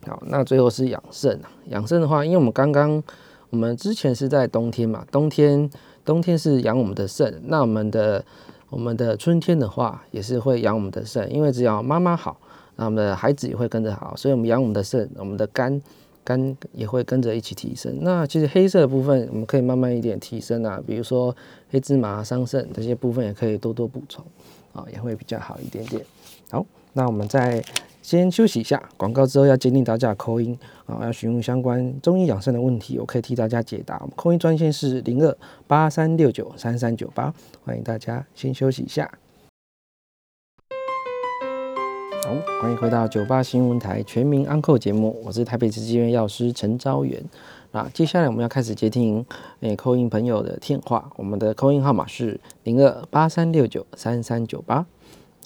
[0.07, 3.03] 好，那最后是养肾啊，养肾的话，因为我们刚刚
[3.51, 5.71] 我们之前是在冬天嘛，冬天
[6.05, 8.25] 冬天是养我们的肾，那我们的
[8.71, 12.39] 我们的春天的话，也是会养我们的肾，因为只要妈妈好，
[12.77, 15.81] 那我们的孩子也会跟着好，所以我们养我们的肾，我们的肝。
[16.25, 17.99] 肝也会跟着一起提升。
[18.03, 21.35] 那其实黑色的部分，我们可以慢慢一点提升啊，比如说
[21.69, 24.25] 黑芝麻、桑葚这些部分也可以多多补充
[24.73, 26.01] 啊，也会比较好一点点。
[26.49, 27.61] 好，那我们再
[28.03, 33.97] 先休息一下，广告之后要接听大家的扣音啊，要询问相关中医养生的问题，我可以替大家解答。
[34.03, 35.35] 我们扣音专线是零二
[35.69, 37.33] 八三六九三三九八，
[37.65, 39.11] 欢迎大家先休息一下。
[42.25, 47.23] 好，欢迎回到九八新闻台全民安扣节目，我是台北慈济院药师陈昭元。
[47.71, 49.25] 那接下来我们要开始接听
[49.61, 54.85] 诶扣音朋友的电话，我们的扣音号码是零二八三六九三三九八。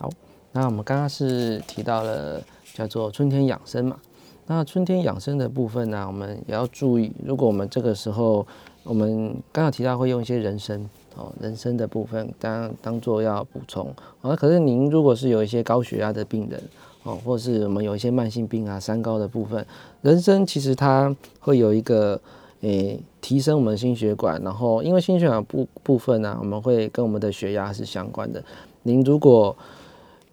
[0.00, 0.10] 好，
[0.56, 2.42] 那我们刚刚是提到了
[2.72, 3.98] 叫做春天养生嘛，
[4.46, 8.46] 那春天养生的部分呢，我们也要注意，如果我们这个时候，
[8.82, 10.80] 我们刚刚提到会用一些人参
[11.14, 13.94] 哦，人参的部分当当做要补充。
[14.22, 16.58] 啊，可是您如果是有一些高血压的病人
[17.02, 19.62] 哦，或是我们有一些慢性病啊、三高的部分，
[20.00, 22.18] 人参其实它会有一个
[22.62, 28.42] 诶提升我们心血管，然后因为心血管部部分呢，我们会跟我们的血压是相关的。
[28.84, 29.54] 您如果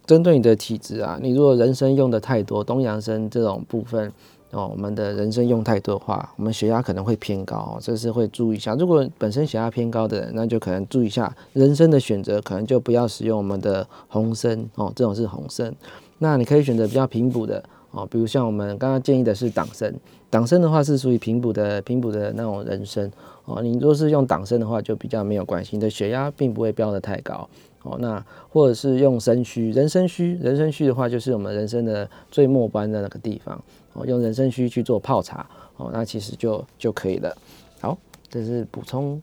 [0.06, 4.12] 针对你的体质啊，你如果人参用的太多，东洋参这种部分。
[4.50, 8.72] 哦，我们的人参用太多的话，我们血压可能会偏高，这是会注意一下。
[8.76, 15.74] 如果本身血压偏高的人，那就可能注意一下人参的选择，可能就不要使用我们的红参哦，这种是红参。
[16.18, 19.92] 那你可以选择比较平补的哦，比如像我们刚刚建议的是党参，
[20.30, 23.10] 党参的话是属于平补的平补的那种人参
[23.46, 23.60] 哦。
[23.60, 27.48] 你如果是用党参的话，就比较没有关系，你的血压并不会飙得太高
[27.84, 27.96] 哦。
[28.00, 33.58] 那或者是用参须，人参须，人参须的话就是我们人参的最末端的那个地方。
[33.92, 37.32] 哦，用人参须去做泡茶，哦，那其实就就可以了。
[37.80, 37.96] 好，
[38.28, 39.22] 这是补充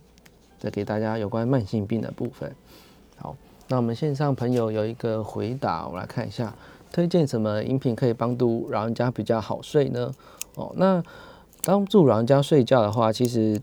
[0.58, 2.50] 再给大家有关慢性病的部分。
[3.18, 3.36] 好，
[3.68, 6.56] 那我们线上朋友有一个回答，我来看一下，
[6.90, 10.10] 推荐什么饮品可以帮助老人家比较好睡呢？
[10.56, 11.04] 哦，那
[11.66, 13.62] 帮助老人家睡觉的话，其实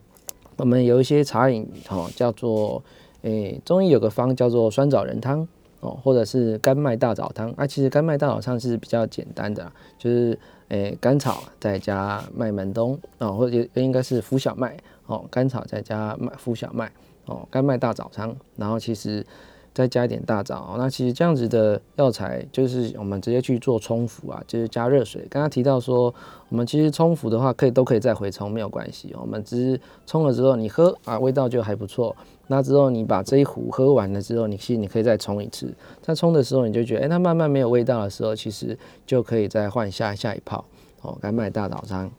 [0.56, 2.82] 我们有一些茶饮，哦，叫做
[3.22, 5.46] 诶，中医有个方叫做酸枣仁汤，
[5.80, 7.50] 哦，或者是甘麦大枣汤。
[7.52, 10.38] 啊，其实甘麦大枣汤是比较简单的，就是。
[10.68, 14.76] 诶，甘草再加麦门冬哦，或者应该是浮小麦
[15.06, 16.92] 哦，甘草再加麦浮小麦
[17.24, 19.24] 哦，甘麦大枣汤，然后其实
[19.72, 25.26] 再加一点大枣，那其实这样子的药材就是我们直接去做冲服啊，就是加热水。
[25.30, 26.12] 刚刚提到说，
[26.50, 29.16] 我们其实冲服的话，可以都可以再回冲，没有关系。
[29.18, 32.14] 我们只是冲了之后你喝啊，味道就还不错。
[32.50, 35.72] 那之后你把这一壶喝完了之后，你其实你可以再冲一次。
[36.02, 40.64] 在冲的时候，你就觉得，哎，它慢慢没有味道的时候，其实就可以再换下下一泡。
[41.02, 42.10] 哦，甘麦大枣汤，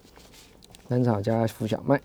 [0.88, 2.00] 甘草加浮小麦。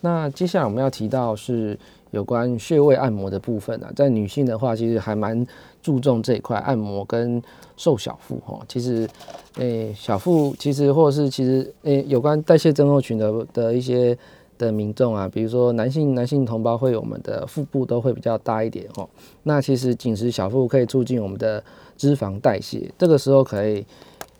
[0.00, 1.78] 那接下来我们要提到是
[2.10, 5.46] 有关穴位按摩的部分啊，在女性的话，其实还蛮
[5.80, 7.40] 注重这一块按摩跟
[7.76, 8.58] 瘦小腹哈。
[8.66, 9.08] 其实，
[9.58, 14.18] 诶，小腹其实或者是其实诶，有关代谢症候群的的一些。
[14.60, 19.08] 的民众啊，比如说男性男性同胞会我们的腹部都会比较大一点哦。
[19.44, 21.64] 那其实紧实小腹可以促进我们的
[21.96, 23.86] 脂肪代谢，这个时候可以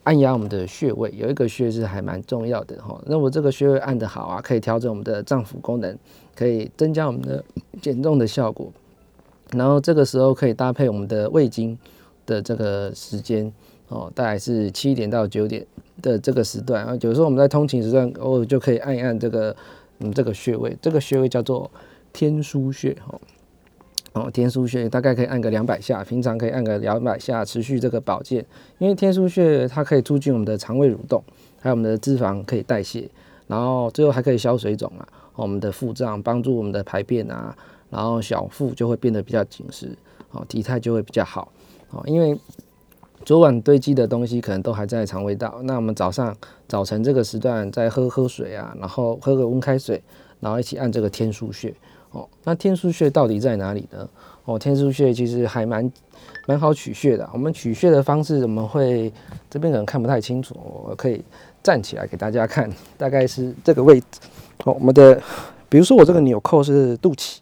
[0.02, 3.00] 按压我们的穴位，有一个穴是还蛮重要的哈。
[3.06, 5.96] 那我这个穴位按得好啊，可以调整我们的脏腑功能，
[6.36, 7.42] 可以增加我们的
[7.80, 8.70] 减重的效果。
[9.52, 11.76] 然后这个时候可以搭配我们的胃经
[12.26, 13.50] 的这个时间
[13.88, 15.66] 哦，大概是七点到九点
[16.02, 16.94] 的这个时段啊。
[17.00, 19.56] 有时候我们在通勤时段偶尔就可以按一按这个。
[20.00, 21.70] 嗯，这个穴位，这个穴位叫做
[22.12, 23.20] 天枢穴，哈，
[24.14, 28.44] 哦，天枢穴大概可以按个两百下，平常可以按个两百下，持续这个保健。
[28.78, 31.22] 因为天枢穴它可以促进我们的肠胃蠕动，
[31.60, 33.08] 还有我们的脂肪可以代谢，
[33.46, 37.56] 然后最后还可以消水肿啊，我们的腹胀，帮助我们的排便啊，
[37.90, 39.96] 然后小腹就会变得比较紧实，
[40.32, 41.52] 哦，体态就会比较好，
[41.90, 42.38] 哦，因为。
[43.22, 46.34] 昨晚堆积的东西可能都还在肠胃道，那我们早上
[46.66, 50.02] 早晨这个时段再喝喝水啊，然后喝个温开水，
[50.40, 51.72] 然后一起按这个天枢穴
[52.12, 52.26] 哦。
[52.44, 54.08] 那天枢穴到底在哪里呢？
[54.46, 55.92] 哦，天枢穴其实还蛮
[56.46, 57.28] 蛮好取穴的。
[57.32, 59.12] 我们取穴的方式，我们会
[59.50, 60.56] 这边可能看不太清楚，
[60.88, 61.22] 我可以
[61.62, 64.06] 站起来给大家看，大概是这个位置。
[64.64, 65.20] 哦，我们的
[65.68, 67.39] 比如说我这个纽扣是肚脐。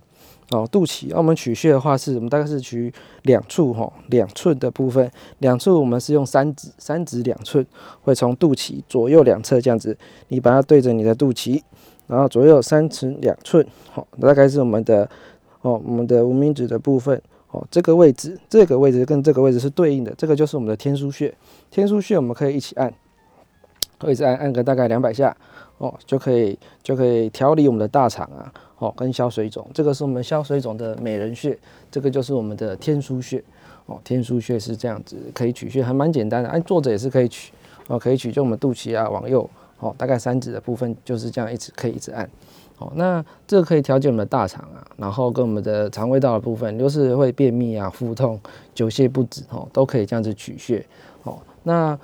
[0.50, 2.90] 哦，肚脐，那我们取穴的话，是我们大概是取
[3.24, 7.66] 两处哈，两寸的部分，两处我们是用三指，三指两寸，
[8.00, 9.94] 会从肚脐左右两侧这样子，
[10.28, 11.60] 你把它对着你的肚脐，
[12.06, 15.06] 然后左右三尺两寸，好，大概是我们的
[15.60, 21.34] 哦，我们的无名指的部分，哦，这个位置，这个位置跟这个位置是对应的，这个就是我们的天枢穴，
[21.70, 22.90] 天枢穴我们可以一起按，
[23.98, 25.36] 可以再按按个大概两百下，
[25.76, 28.50] 哦，就可以就可以调理我们的大肠啊。
[28.78, 31.58] 哦，跟消水肿，这个是我们消水肿的美人穴，
[31.90, 33.42] 这个就是我们的天枢穴。
[33.86, 36.48] 哦，天枢穴是这样子，可以取穴，还蛮简单的。
[36.50, 37.50] 按坐着也是可以取，
[37.86, 42.28] 哦，可以取，就我们肚脐啊，往右，哦，大概三指的部分就是这样，一直可以一直按。
[42.78, 48.38] 哦，那这个可以调节我们的大肠啊，然后跟我们的肠胃道的部分，就是会便秘啊、腹痛、
[48.74, 50.84] 久泻不止，哦，都可以这样子取穴。
[51.22, 51.98] 哦，那，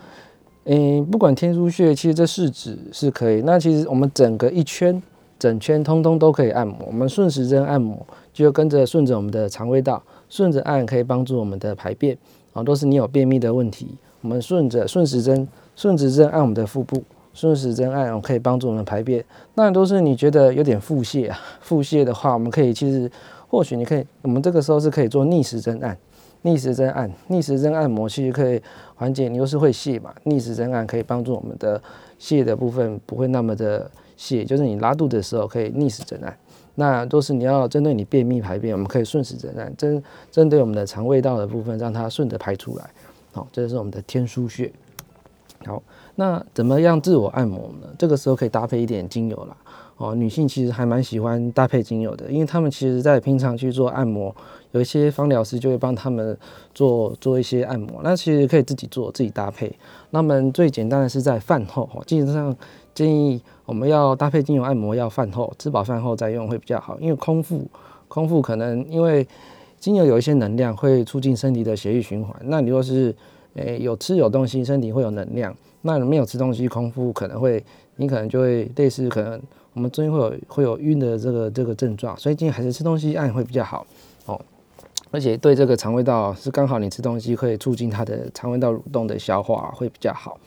[0.64, 3.42] 嗯，不管天枢穴，其实这四指是可以。
[3.42, 5.02] 那其实我们整个一圈。
[5.44, 7.94] 整圈通通都可以按摩，我们顺时针按摩，
[8.32, 12.16] 就跟着顺着我们的肠胃道，顺着按可以帮助我们的排便
[12.54, 13.88] 啊，都是你有便秘的问题，
[14.22, 17.02] 我们顺着顺时针，顺时针按我们的腹部，
[17.34, 19.22] 顺时针按可以帮助我们排便。
[19.54, 23.10] 那都是你觉得有点腹泻啊，腹泻的话，我们可以其实
[23.46, 25.94] 或许你可以，我们这个时候是可以做逆时针按，
[26.40, 28.62] 逆时针按，逆时针按摩其实可以
[28.94, 31.78] 缓解，你又是会泻嘛，逆时针按可以帮助我们的
[32.18, 33.90] 泻的部分不会那么的。
[34.16, 36.36] 泻就是你拉肚子的时候可以逆时针按，
[36.76, 42.90] 那都是你要针对你便秘排便，我们可以顺时针按，针针对我们的肠胃道的部分，让它顺着排出来。
[43.32, 44.72] 好，这是我们的天枢穴。
[45.64, 45.82] 好，
[46.16, 47.88] 那怎么样自我按摩呢？
[47.98, 49.56] 这个时候可以搭配一点精油啦。
[49.96, 54.34] 哦，女性其实还蛮喜欢搭配精油的，因为她们其实在平常去做按摩，
[54.72, 56.36] 有一些芳疗师就会帮她们
[56.74, 58.00] 做做一些按摩。
[58.02, 59.72] 那其实可以自己做，自己搭配。
[60.10, 62.56] 那么最简单的是在饭后，基本上。
[62.94, 67.66] 建议我们要搭配精油按摩，要饭后吃饱饭后再用会比较好，因为空腹
[68.08, 69.26] 空腹可能因为
[69.78, 72.34] 精油有一些能量会促进身体的血液循环。
[72.44, 73.14] 那你若是
[73.54, 77.64] 诶有吃有东西，身体会有能量；那你没有吃东西，空腹可能会
[77.96, 79.40] 你可能就会类似可能
[79.72, 83.86] 我们中间会有会有晕的这个这个症状，所以建议还是吃东西按会比较好
[84.26, 84.40] 哦。
[85.10, 90.38] 而且对这个肠胃道是刚好你吃东西会促进它的肠胃道蠕动的消化会比较好。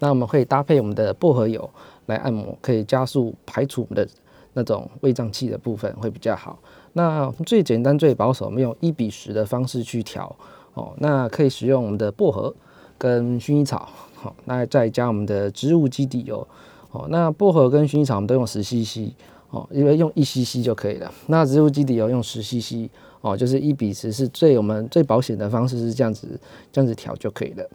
[0.00, 1.68] 那我们可以搭配我们的薄荷油。
[2.06, 4.10] 来按摩可以加速排除我们的
[4.54, 6.58] 那种胃胀气的部分会比较好。
[6.92, 10.34] 那最简单最保守，我们用一比十的方式去调
[10.74, 10.92] 哦。
[10.98, 12.54] 那可以使用我们的薄荷
[12.96, 16.46] 跟薰衣草，好，那再加我们的植物基底油
[16.92, 17.06] 哦。
[17.10, 19.12] 那薄荷跟薰衣草我们都用十 CC
[19.50, 21.12] 哦，因为用一 CC 就可以了。
[21.26, 22.88] 那植物基底油用十 CC
[23.22, 26.38] 哦，就是一比十是最我们最保险的方式是这样子
[26.70, 27.68] 这样子调就可以了。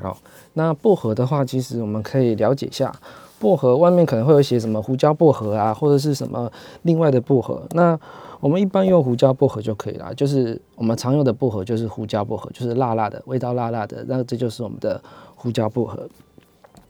[0.00, 0.16] 好，
[0.54, 2.90] 那薄荷的话，其实我们可以了解一下。
[3.40, 7.60] 薄荷外面可能会有写什么胡椒薄荷啊，或者是什么另外的薄荷。
[7.70, 7.98] 那
[8.38, 14.04] 我们一般用胡椒薄荷就可以了，就是我们常用的薄荷就是胡椒薄荷，就是辣辣的味道，辣辣的。
[14.06, 15.02] 那这就是我们的
[15.34, 16.06] 胡椒薄荷。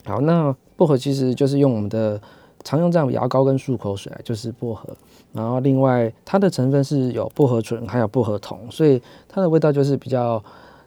[0.05, 2.21] 好，那薄荷其实就是用我们的
[2.65, 4.89] 常用这样牙膏跟漱口水，就是薄荷。
[5.33, 10.43] 然后另外它的成分是有薄荷醇，还有薄荷酮，所以它的味道就是比较。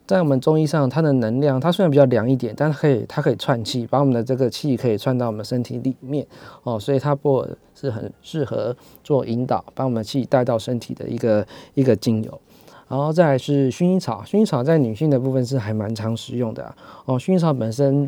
[0.05, 6.27] 在我们中医上，它的能量，它虽然比较凉一点，但是可以，它可以串气，把我们的这个气可以串到我们身体里面
[6.63, 12.41] 哦，所以它不是很适合做引导，把我们的气带到身体的一个一个精油。
[12.89, 17.17] 然后再来是薰衣草，薰衣草在女性的部分是还蛮常使用的哦。
[17.17, 18.07] 薰衣草本身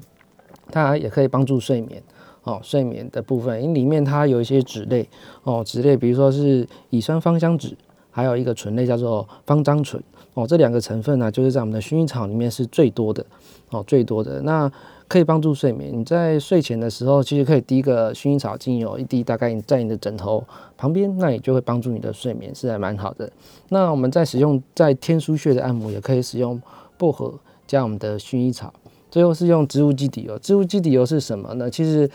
[0.70, 2.04] 它也可以帮助睡眠
[2.44, 5.08] 哦，睡眠的部分，因为里面它有一些脂类
[5.44, 7.74] 哦，脂类比如说是乙酸芳香酯，
[8.12, 10.04] 还有一个醇类叫做芳樟醇。
[10.36, 13.26] 哦，这两个成分呢，就是在我们的薰衣草里面是最多的，
[13.72, 14.42] 哦，最多的。
[14.42, 14.70] 那
[15.08, 15.98] 可以帮助睡眠。
[15.98, 20.44] 你在睡前的时候，其实可以滴一个薰衣草精油一滴，大概在你的枕头
[20.78, 23.32] 旁边，那也就会帮助你的睡眠，是还蛮好的。
[23.70, 26.62] 那我们在使用在天枢穴的按摩，也可以使用
[26.98, 27.34] 薄荷
[27.66, 28.74] 加我们的薰衣草。
[29.10, 30.38] 最后是用植物基底油。
[30.40, 31.70] 植物基底油是什么呢？
[31.70, 32.10] 其实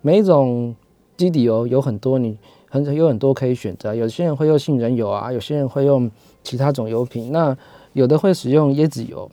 [0.00, 0.74] 每一种
[1.18, 2.34] 基底油有很多，你
[2.70, 3.94] 很有很多可以选择。
[3.94, 6.10] 有些人会用杏仁油啊，有些人会用。
[6.48, 7.54] 其他种油品，那
[7.92, 9.30] 有的会使用椰子油，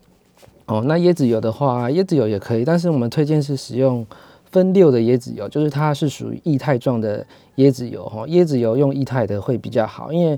[0.66, 4.06] 哦，那椰子油的话，椰子油也可以，但是我们推荐是使用
[4.52, 10.38] 分六的椰子油，就是它是属于液态状的椰子油，哈，椰子油用液态的会比较好，因为，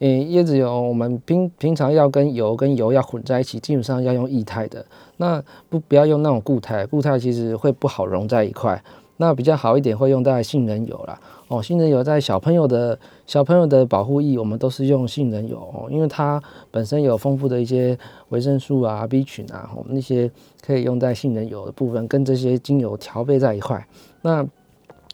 [0.00, 4.84] 嗯，椰子油我们平平常要跟油跟油要混在一起，基本上要用液态的，
[5.18, 8.82] 那不不要用那种固态，固态其实会不好融在一块，
[9.18, 11.20] 那比较好一点会用在杏仁油啦。
[11.48, 16.42] 哦，杏仁油在小朋友的小朋友的保护液，我们都是用杏仁油哦，因为它
[16.72, 17.96] 本身有丰富的一些
[18.30, 20.28] 维生素啊、B 群啊，我们那些
[20.60, 23.86] 可以用在杏仁油的部分，跟这些精油调配在一块。
[24.22, 24.44] 那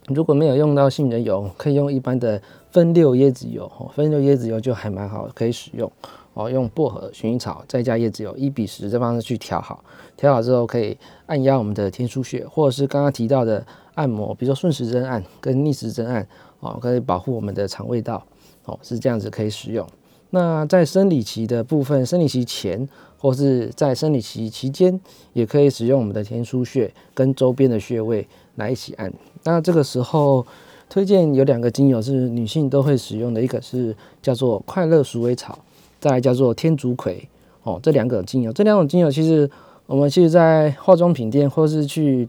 [0.06, 5.92] 如果没有用到杏仁油，可以用一般的分六椰子油哦，分六椰子油就还蛮好，可以使用
[6.32, 6.48] 哦。
[6.48, 9.84] 用薄荷、薰衣草再加椰子油一比十这方式去调好，
[10.16, 13.66] 调好之后可以按压我们的天枢穴，或者是刚刚提到的。
[13.94, 16.26] 按摩，比如说顺时针按跟逆时针按，
[16.60, 18.24] 哦，可以保护我们的肠胃道，
[18.64, 19.86] 哦，是这样子可以使用。
[20.30, 22.88] 那在生理期的部分，生理期前
[23.18, 24.98] 或是在生理期期间，
[25.34, 29.12] 也可以使用我们的天枢穴跟周边的穴位来一起按。
[29.44, 30.46] 那这个时候
[30.88, 35.58] 推荐有两个精油是女性都会使用的，一个是叫做快乐鼠尾草，
[36.00, 37.28] 再来叫做天竺葵，
[37.62, 39.50] 哦，这两个精油，这两种精油其实
[39.84, 42.26] 我们其实在化妆品店或是去。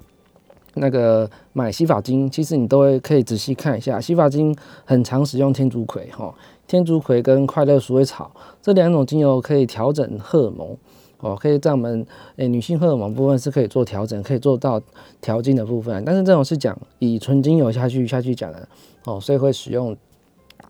[0.76, 4.56] 那个买洗发精，其实你都会可以仔细看一下，洗发精
[4.86, 6.34] 很常使用天竺葵哈，
[6.66, 10.76] 天竺葵跟快乐鼠尾草这两种精油可以调整荷尔蒙
[11.20, 12.04] 哦，可以在我们
[12.38, 14.82] 诶女性荷尔蒙部分是可以做调整，可以做到
[15.22, 18.68] 调经的部分，但是这种是讲以纯精油下去下去讲的
[19.06, 19.96] 哦，所以会使用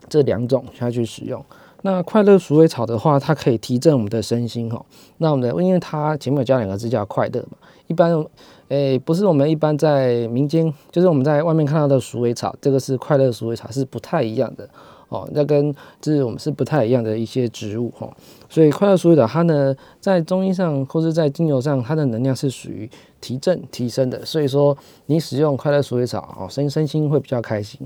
[0.09, 1.41] 这两种下去使用。
[1.81, 4.85] 那快乐鼠尾草的话，它可以提振我们的身心哈，
[5.17, 8.25] 那我们的因为它前面有加两个字叫快乐嘛，一般。
[8.73, 14.67] 诶，不是我们一般在民间，就是我们在外面看到的鼠尾草，这个是快乐鼠尾草，是不太一样的
[15.09, 15.29] 哦。
[15.31, 15.71] 那跟
[16.01, 18.11] 就是我们是不太一样的一些植物哈。
[18.49, 22.89] 所以快乐鼠尾草它呢，在中医上或者在精油上，它的能量是属于
[23.21, 24.25] 提振、提升的。
[24.25, 27.79] 所以说你使用快乐鼠尾草哦，身身心会比较开心。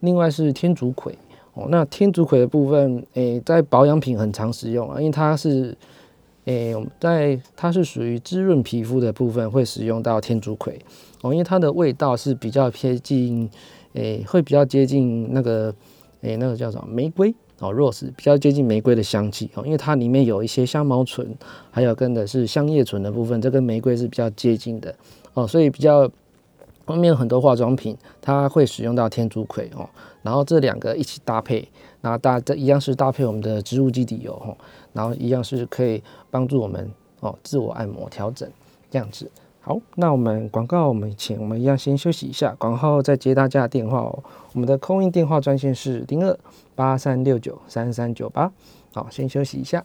[0.00, 1.16] 另外是天竺葵
[1.54, 5.74] 哦，那天竺葵的部分，诶，在保养品很常使用啊，因为它是。
[6.44, 10.78] 诶，我们在它是属于滋润皮肤的部分，会使用到天竺葵。
[11.22, 13.48] 哦，因为它的味道是比较偏近，
[13.94, 15.74] 诶，会比较接近那个，
[16.20, 17.34] 诶，那个叫什么玫瑰？
[17.60, 19.48] 哦，rose 比较接近玫瑰的香气。
[19.54, 21.26] 哦，因为它里面有一些香茅醇，
[21.70, 24.94] 还有跟的是香叶醇的部分，这跟玫瑰是比较接近的。
[25.32, 26.10] 哦，所以比较
[26.86, 29.88] 外面很多化妆品它会使用到天竺葵哦，
[30.22, 31.66] 然后这两个一起搭配，
[32.02, 34.54] 然后大这一样是搭配我们的植物基底油哦。
[34.94, 36.90] 然后一样是可以帮助我们
[37.20, 38.48] 哦自我按摩调整
[38.90, 39.30] 这样子。
[39.60, 44.22] 好，那我们广告我们请我们一样先休息一下，广告后再接大家电话哦。
[44.52, 46.38] 我们的空运电话专线是零二
[46.74, 48.50] 八三六九三三九八。
[48.92, 49.84] 好，先休息一下。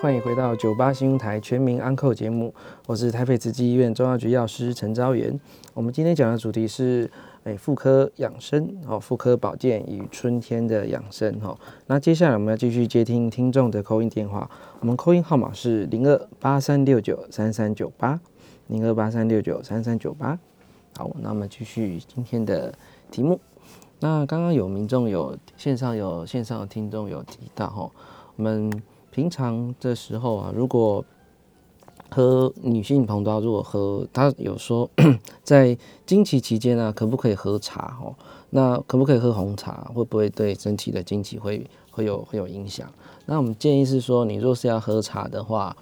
[0.00, 2.54] 欢迎回到九八新闻台全民安扣节目，
[2.86, 5.38] 我是台北慈济医院中药局药师陈昭元。
[5.74, 7.10] 我们今天讲的主题是。
[7.44, 11.56] 哎，妇科养生哦，妇科保健与春天的养生哦。
[11.86, 14.50] 那接下来我们要继续接听听众的扣音电话，
[14.80, 18.18] 我们扣音号码是零二八三六九三三九八，
[18.66, 20.36] 零二八三六九三三九八。
[20.96, 22.74] 好，那我们继续今天的
[23.12, 23.38] 题目。
[24.00, 27.88] 那刚刚有民众有线上有线上的听众有提到哈，
[28.34, 28.72] 我们
[29.16, 31.02] 平常的时候啊，如果
[32.10, 34.90] 喝女性朋友如果喝，她有说
[35.42, 37.96] 在经期期间呢，可不可以喝茶？
[37.98, 38.14] 哦，
[38.50, 39.90] 那可不可以喝红茶？
[39.94, 42.86] 会不会对身体的经期会会有会有影响？
[43.24, 45.74] 那我们建议是说，你若是要喝茶的话，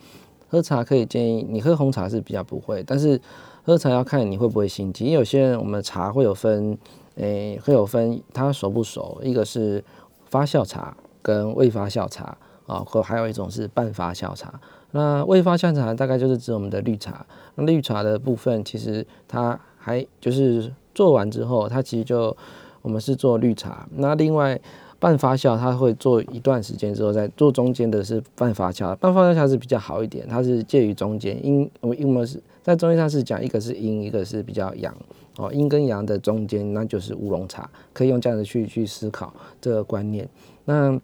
[0.48, 3.20] 喝茶可以建议你喝红茶是比较不会，但是
[3.64, 5.06] 喝茶要看你会不会心悸。
[5.06, 6.78] 因为有些人我们茶会有分，
[7.16, 9.84] 诶会有分它熟不熟，一个是
[10.26, 14.60] 发酵茶跟未发酵茶啊，或还有一种是半发酵茶。
[14.92, 17.26] 那未发酵茶大概就是指我们的绿茶。
[17.56, 22.36] 那绿茶的部分，其实它还就是做完之后，它其实就
[22.80, 23.88] 我们是做绿茶。
[23.96, 24.60] 那另外
[25.00, 28.94] 半发酵，它会做一段时间之后再做中间的是半发酵。
[28.96, 31.44] 半发酵茶是比较好一点，它是介于中间。
[31.44, 34.96] 阴我们因为是在中医上是讲一个是阴，一个是比较阳
[35.36, 35.52] 哦。
[35.52, 37.68] 阴跟阳的中间，那就是乌龙茶。
[37.92, 40.26] 可以用这样子去去思考这个观念。
[40.64, 40.98] 那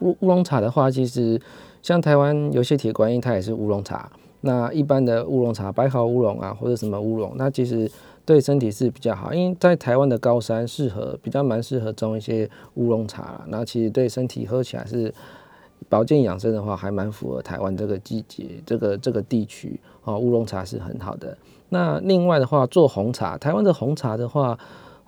[0.00, 1.40] 乌乌龙茶的话，其实。
[1.82, 4.08] 像台湾有些铁观音，它也是乌龙茶。
[4.42, 7.90] 那一般的乌龙茶，白毫乌龙啊，或者什么乌龙，那其实
[8.24, 9.34] 对身体是比较好。
[9.34, 13.44] 因为在台湾的高山适合，比较蛮适合种一些乌龙茶啦。
[13.48, 15.12] 那其实对身体喝起来是
[15.88, 20.16] 保健养生的话，还蛮符合台湾这个季节、这个这个地区啊。
[20.16, 21.36] 乌龙茶是很好的。
[21.70, 24.56] 那另外的话，做红茶，台湾的红茶的话。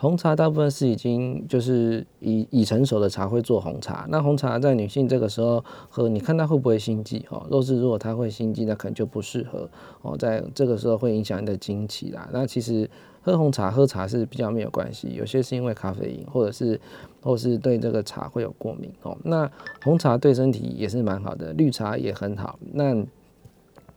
[0.04, 7.24] 红茶大部分是已经就是已已成熟的茶会做红茶，那红茶在女性这个时候喝，你看她会不会心悸？
[7.26, 9.66] 哈，若是如果她会心悸，那可能就不适合
[10.02, 12.28] 哦，在这个时候会影响你的经期啦。
[12.30, 12.86] 那其实
[13.22, 16.78] 喝红茶喝茶是比较没有关系，有些是因为咖啡因，或者是
[17.22, 19.16] 或是对这个茶会有过敏哦。
[19.24, 19.50] 那
[19.82, 22.58] 红茶对身体也是蛮好的，绿茶也很好。
[22.74, 22.94] 那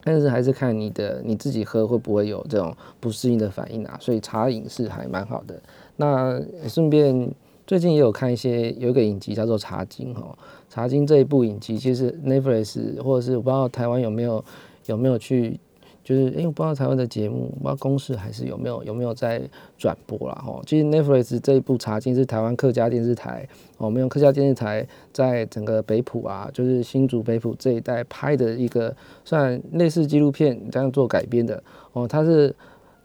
[0.05, 5.61] 但是还是看你的你自己喝会不会有这种不适应的反应啊，所以茶饮是还蛮好的。
[5.97, 7.29] 那顺便
[7.67, 10.37] 最近也有看一些有一个影集叫做《茶经》哈，
[10.73, 14.43] 《茶经》这一部影集其实 Netflix 或者是我不知道台湾有没有
[14.85, 15.59] 有没有去。
[16.03, 19.41] 就是因为我不知道台湾的节目，不知道公视还是有没有有没有在
[19.77, 20.61] 转播啦哈。
[20.65, 23.45] 其实 Netflix 这一部《茶经》是台湾客家电视台
[23.77, 28.95] 哦，我们用客家电视台在整个北浦啊，就是新竹北浦这一带拍的一个
[29.25, 32.07] 算类似纪录片这样做改编的哦。
[32.07, 32.55] 它是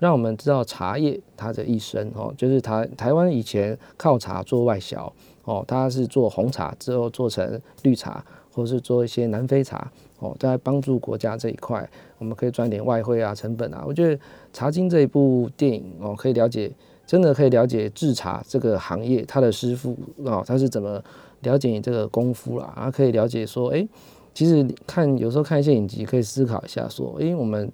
[0.02, 5.10] 让我们知道茶叶它的一生哦，就是台台湾以前靠茶做外销
[5.44, 9.92] 哦，它是做红茶之后做成绿茶，或是做一些南非茶。
[10.18, 11.88] 哦，在帮助国家这一块，
[12.18, 13.84] 我们可以赚点外汇啊、成本啊。
[13.86, 14.16] 我觉得
[14.52, 16.72] 《茶经》这一部电影哦，可以了解，
[17.06, 21.00] 真的可以了解制茶这个行业，他的师傅哦，他是怎么
[21.42, 23.86] 了解你这个功夫啦，然后可以了解说，哎，
[24.34, 27.70] 其实看有时候看一些影集，可以思考一下说，哎，我们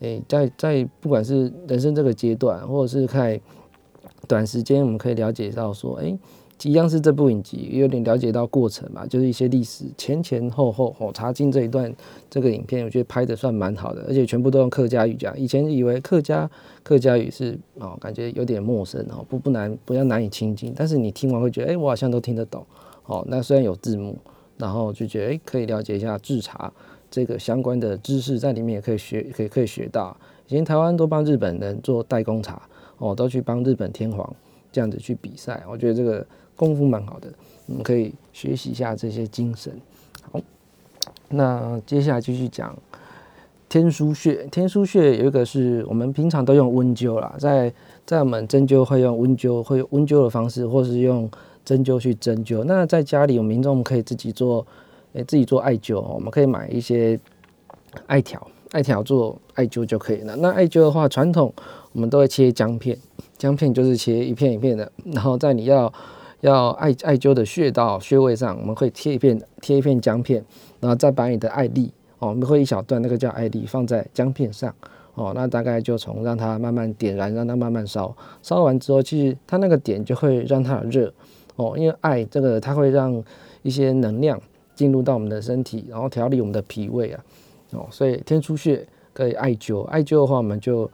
[0.00, 3.40] 哎在在不管是人生这个阶段，或者是看
[4.28, 6.18] 短时间，我们可以了解到说，哎。
[6.62, 11.10] 一样是这部影集，有点了解到过程嘛，就是一些历史前前后后哦。
[11.12, 11.92] 查经这一段
[12.30, 15.38] 这个影片，我觉得拍的算蛮好的，而且全部都用客家语讲。
[15.38, 16.48] 以前以为客家
[16.82, 20.72] 客家语是哦，感觉有点陌生哦，不不难，不要难以亲近。
[20.74, 22.64] 但是你听完会觉得，哎，我好像都听得懂
[23.04, 23.22] 哦。
[23.28, 24.16] 那虽然有字幕，
[24.56, 26.72] 然后就觉得，哎，可以了解一下制茶
[27.14, 30.16] 这个相关的知识，在里面也可以学，可以可以学到。
[30.48, 32.60] 以前台湾都帮日本人做代工茶
[32.98, 34.34] 哦，都去帮日本天皇
[34.72, 36.26] 这样子去比赛，我觉得这个。
[36.56, 37.26] 功夫蛮好的，
[37.66, 39.72] 我们可以学习一下这些精神。
[40.30, 40.40] 好，
[41.30, 42.72] 那接下来继续讲
[43.68, 44.46] 天枢穴。
[44.52, 47.74] 天枢穴有一个是我们平常都用温灸啦，在
[48.06, 51.28] 在我们针灸会用温灸，会温灸的方式，或是用
[51.64, 52.62] 针灸去针灸。
[52.62, 54.64] 那在家里，有民众可以自己做，
[55.14, 56.00] 诶，自己做艾灸。
[56.00, 57.18] 我们可以买一些
[58.06, 60.36] 艾条，艾条做艾灸就可以了。
[60.36, 61.52] 那艾灸的话，传统
[61.92, 62.96] 我们都会切姜片，
[63.36, 65.92] 姜片就是切一片一片的，然后在你要。
[66.40, 70.44] 要艾艾灸的穴道穴位上，我们会贴一片贴一片姜片，
[70.78, 74.74] 然后再把你的艾粒哦，我们会一小段那个叫艾粒放在姜片上
[75.14, 81.10] 哦，那大概就从让它慢慢点燃，让它慢慢烧，烧完之后，其实它那个点就会让它热
[81.56, 83.24] 哦，因为艾这个它会让
[83.62, 84.38] 一些能量
[84.74, 87.24] 进入到我们的身体，然后调理我们的脾胃啊
[87.72, 90.90] 哦，所以天枢穴可以艾灸，艾灸的话我们就。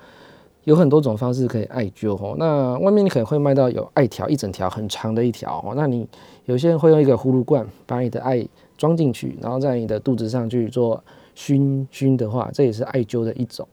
[0.64, 2.36] 有很多种方式可以艾灸哦。
[2.38, 5.72] 那外面你可能会卖到有艾条一整条很长的一条哦。
[5.74, 6.06] 那你
[6.44, 11.02] 有些人会用一个葫芦罐把你的艾装进去，然后在你的肚子上去做
[11.34, 13.66] 熏熏的话，这也是艾灸的一种。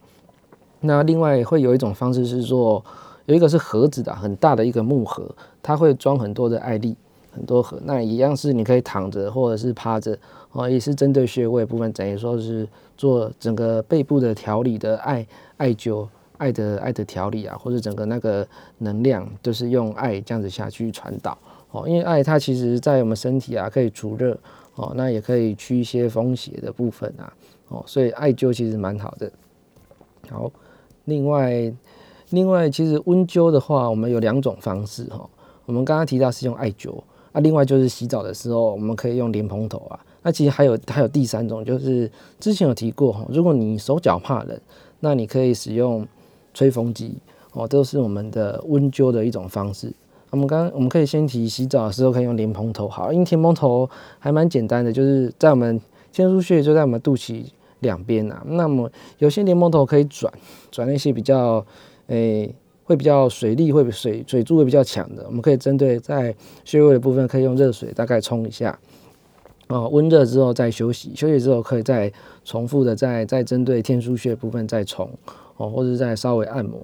[0.79, 2.83] 那另外会有一种方式是做，
[3.25, 5.29] 有一个是盒子的很大的一个木盒，
[5.61, 6.95] 它会装很多的艾粒，
[7.38, 7.79] 很多盒。
[7.85, 10.17] 那一样是你可以躺着或者是趴着
[10.51, 12.67] 哦，也是针对穴位部分，等于说是
[12.97, 15.25] 做整个背部的调理的艾
[15.57, 16.07] 艾灸。
[16.39, 21.35] 艾的艾的调理啊，或者整个那个能量，都是用爱这样子下去传导
[21.71, 21.88] 哦。
[21.88, 24.38] 因为爱它其实在我们身体啊，可以除热
[24.75, 27.33] 哦，那也可以驱一些风邪的部分啊
[27.69, 29.31] 哦，所以艾灸其实蛮好的。
[30.29, 30.51] 好，
[31.05, 31.73] 另外
[32.29, 35.27] 另外其实温灸的话，我们有两种方式哈。
[35.65, 36.93] 我们刚刚提到是用艾灸
[37.38, 39.99] 啊，另外就是洗澡的时候，我们可以用莲蓬头啊。
[40.23, 42.09] 那其实还有还有第三种，就是
[42.39, 44.59] 之前有提过哈，如果你手脚怕冷，
[45.01, 46.07] 那你可以使用。
[46.53, 47.13] 吹风机
[47.53, 49.93] 哦，都是我们的温灸的一种方式。
[50.31, 55.79] 我们刚我们可以先提洗澡的时候可以用莲蓬头，好，因为莲蓬头还蛮简单的，就是在我们
[56.11, 57.45] 天枢穴就在我们肚脐
[57.81, 58.41] 两边呐。
[58.47, 60.33] 那么有些莲蓬头可以转
[60.71, 61.63] 转那些比较
[62.07, 62.51] 诶
[62.88, 66.33] 会比较水力会水水柱会比较强的，我们可以针对在
[66.65, 68.79] 穴位的部分可以用热水大概冲一下
[69.67, 72.11] 哦，温热之后再休息，休息之后可以再
[72.43, 75.07] 重复的再再针对天枢穴部分再冲。
[75.57, 76.79] 哦，或者再稍微按摩。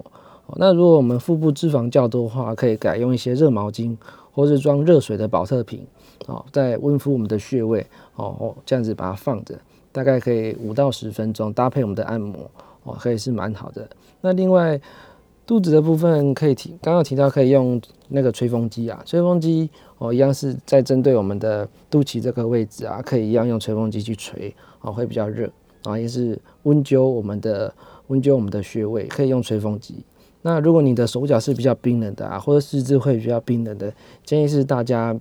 [0.47, 3.95] 哦那如果我们腹部脂肪较多的话，可以改用一些热毛巾，
[4.31, 5.85] 或是装热水的保特瓶，
[6.25, 7.85] 哦，在温敷我们的穴位，
[8.15, 9.55] 哦，这样子把它放着，
[9.91, 12.49] 大概可以五到十分钟，搭配我们的按摩，
[12.81, 13.87] 哦，可以是蛮好的。
[14.21, 14.81] 那另外
[15.45, 25.49] 肚子的部分可以提，刚刚提到可以用那个吹风机啊，吹风机哦，一样是在针对我们的肚脐这个位置啊，可以一样用吹风机去吹，哦，会比较热，
[25.83, 27.73] 啊，也是温灸我们的。
[28.07, 29.95] 温灸我们的穴位可以用吹风机。
[30.41, 33.91] 那如果你的手脚是比较冰冷的啊，或者四肢会比较冰冷的，
[34.25, 35.17] 建议是大家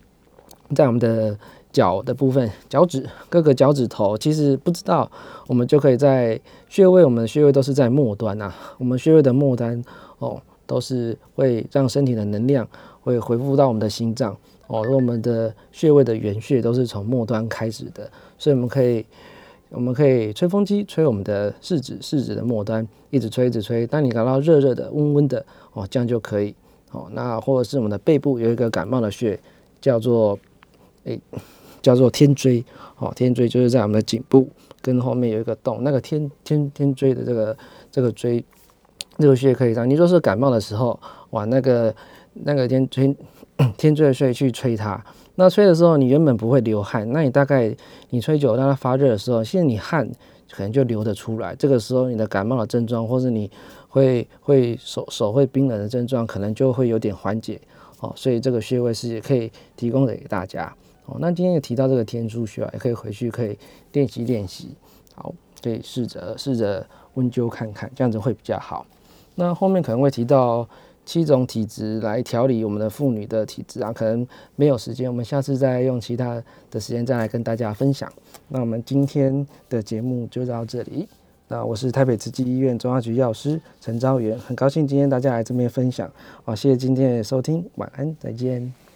[0.74, 1.38] 在我们的
[1.72, 5.10] 脚的部分，脚趾各个脚趾头，其实不知道，
[5.46, 8.52] 我们就可以在穴位，我们的穴位都是在末端呐。
[8.78, 9.82] 我们穴位的末端
[10.18, 12.68] 哦，都是会让身体的能量
[13.00, 14.86] 会恢复到我们的心脏哦。
[14.90, 19.04] 我们的穴位的原穴都是从末端开始的，所以我们可以。
[19.74, 23.86] 我们可以吹风机吹我们的四指，四指的末端，一直吹，一直吹。
[23.86, 25.42] 当你感到热热的、温温的
[25.72, 26.54] 哦，这样就可以
[26.90, 27.08] 哦。
[27.12, 29.40] 那或者是我们的背部有一个感冒的穴，
[29.80, 30.38] 叫做
[31.04, 31.18] 诶，
[31.82, 32.64] 叫做天椎
[32.98, 33.12] 哦。
[33.14, 34.48] 天椎就是在我们的颈部
[34.80, 37.56] 跟后面有一个洞，那个天天天椎的这个
[37.90, 38.42] 这个椎，
[39.18, 40.98] 这个穴可以让你若是感冒的时候，
[41.30, 41.94] 往那个
[42.32, 43.14] 那个天天
[43.76, 45.04] 天椎的穴去吹它。
[45.34, 47.74] 那吹的时候，你原本不会流汗，那你大概
[48.10, 50.06] 你吹久，让它发热的时候，现在你汗
[50.50, 51.54] 可能就流得出来。
[51.54, 53.50] 这个时候，你的感冒的症状，或是你
[53.88, 57.58] 会会手手会冰冷的症状，可能就会有点缓解
[58.00, 58.12] 哦。
[58.14, 60.70] 所以这个穴位是也可以提供给大家
[61.06, 61.16] 哦。
[61.20, 63.58] 那今天也提到这个天枢穴，也可以回去可以
[63.92, 64.74] 练习练习。
[65.14, 68.86] 好，可以试着试着温灸看看，这样子会比较好。
[69.34, 70.68] 那后面可能会提到。
[71.04, 74.24] 七种体质来调理我们的妇女的体质啊，可能
[74.54, 76.40] 没有时间，我们下次再用其他
[76.70, 78.10] 的时间再来跟大家分享。
[78.46, 81.08] 那我们今天的节目就到这里。
[81.48, 86.08] 那我是台北慈济医院中药局药师陈昭元，很高兴今天大家来这边分享。
[86.44, 88.72] 好，谢谢今天的收听，晚安，再见。